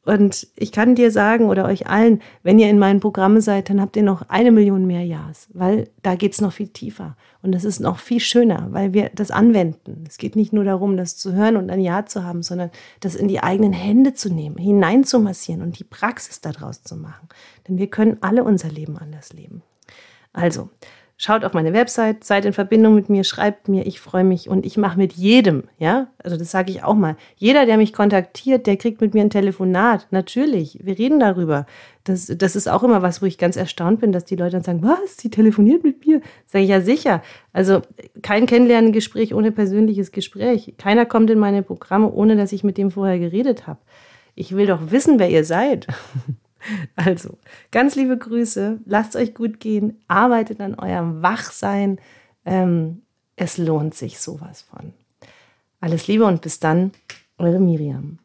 Und 0.06 0.48
ich 0.58 0.74
kann 0.74 0.96
dir 0.96 1.12
sagen 1.12 1.46
oder 1.46 1.66
euch 1.66 1.88
allen, 1.88 2.22
wenn 2.44 2.60
ihr 2.60 2.70
in 2.70 2.78
meinen 2.78 3.00
Programmen 3.00 3.40
seid, 3.40 3.70
dann 3.70 3.80
habt 3.80 3.96
ihr 3.96 4.04
noch 4.04 4.28
eine 4.28 4.52
Million 4.52 4.86
mehr 4.86 5.06
Ja's, 5.06 5.48
weil 5.54 5.90
da 6.02 6.16
geht's 6.16 6.42
noch 6.42 6.52
viel 6.52 6.68
tiefer. 6.68 7.16
Und 7.42 7.54
das 7.54 7.64
ist 7.64 7.80
noch 7.80 8.00
viel 8.00 8.20
schöner, 8.20 8.68
weil 8.72 8.94
wir 8.94 9.12
das 9.16 9.32
anwenden. 9.32 10.04
Es 10.08 10.18
geht 10.18 10.36
nicht 10.36 10.52
nur 10.52 10.66
darum, 10.66 10.98
das 10.98 11.16
zu 11.16 11.34
hören 11.34 11.56
und 11.56 11.70
ein 11.70 11.80
Ja 11.80 12.06
zu 12.06 12.26
haben, 12.26 12.44
sondern 12.44 12.70
das 13.00 13.16
in 13.16 13.30
die 13.30 13.42
eigenen 13.42 13.72
Hände 13.72 14.14
zu 14.14 14.30
nehmen, 14.30 14.58
hineinzumassieren 14.58 15.62
und 15.62 15.80
die 15.80 15.86
Praxis 15.86 16.42
daraus 16.42 16.84
zu 16.84 16.98
machen. 16.98 17.30
Denn 17.68 17.78
wir 17.78 17.88
können 17.88 18.18
alle 18.20 18.44
unser 18.44 18.70
Leben 18.70 18.98
anders 18.98 19.32
leben. 19.32 19.62
Also, 20.34 20.70
Schaut 21.26 21.46
auf 21.46 21.54
meine 21.54 21.72
Website, 21.72 22.26
seid 22.26 22.44
in 22.44 22.52
Verbindung 22.52 22.96
mit 22.96 23.08
mir, 23.08 23.24
schreibt 23.24 23.70
mir, 23.70 23.88
ich 23.88 24.02
freue 24.02 24.26
mich 24.26 24.50
und 24.50 24.66
ich 24.66 24.76
mache 24.76 24.98
mit 24.98 25.14
jedem, 25.14 25.64
ja, 25.80 26.08
also 26.22 26.36
das 26.36 26.52
sage 26.52 26.70
ich 26.70 26.84
auch 26.84 26.96
mal. 26.96 27.16
Jeder, 27.38 27.66
der 27.66 27.78
mich 27.78 27.94
kontaktiert, 27.94 28.68
der 28.68 28.76
kriegt 28.76 29.00
mit 29.00 29.14
mir 29.14 29.22
ein 29.22 29.30
Telefonat. 29.30 30.08
Natürlich, 30.12 30.80
wir 30.84 31.00
reden 31.00 31.22
darüber. 31.22 31.66
Das, 32.04 32.26
das 32.26 32.58
ist 32.58 32.68
auch 32.68 32.84
immer 32.84 33.04
was, 33.04 33.22
wo 33.22 33.26
ich 33.26 33.38
ganz 33.38 33.56
erstaunt 33.56 34.02
bin, 34.02 34.12
dass 34.12 34.26
die 34.26 34.36
Leute 34.36 34.58
dann 34.58 34.64
sagen, 34.64 34.84
was, 34.84 35.16
sie 35.16 35.30
telefoniert 35.30 35.86
mit 35.86 36.06
mir? 36.06 36.20
Sage 36.46 36.66
ich 36.66 36.70
ja 36.72 36.82
sicher. 36.82 37.24
Also 37.54 37.84
kein 38.22 38.46
Kennenlerngespräch 38.46 39.34
ohne 39.34 39.54
persönliches 39.54 40.12
Gespräch. 40.12 40.74
Keiner 40.78 41.06
kommt 41.06 41.30
in 41.30 41.40
meine 41.40 41.64
Programme, 41.64 42.12
ohne 42.12 42.36
dass 42.36 42.52
ich 42.52 42.66
mit 42.66 42.78
dem 42.78 42.92
vorher 42.92 43.18
geredet 43.18 43.66
habe. 43.66 43.80
Ich 44.36 44.58
will 44.58 44.68
doch 44.68 44.92
wissen, 44.92 45.20
wer 45.20 45.30
ihr 45.30 45.46
seid. 45.46 45.88
Also, 46.96 47.38
ganz 47.72 47.96
liebe 47.96 48.18
Grüße, 48.18 48.80
lasst 48.86 49.16
euch 49.16 49.34
gut 49.34 49.60
gehen, 49.60 50.02
arbeitet 50.08 50.62
an 50.62 50.76
eurem 50.76 51.22
Wachsein. 51.22 52.00
Ähm, 52.46 53.02
es 53.36 53.58
lohnt 53.58 53.96
sich 53.96 54.20
sowas 54.20 54.62
von. 54.62 54.94
Alles 55.80 56.08
Liebe 56.08 56.26
und 56.26 56.42
bis 56.42 56.60
dann, 56.60 56.92
eure 57.38 57.60
Miriam. 57.60 58.20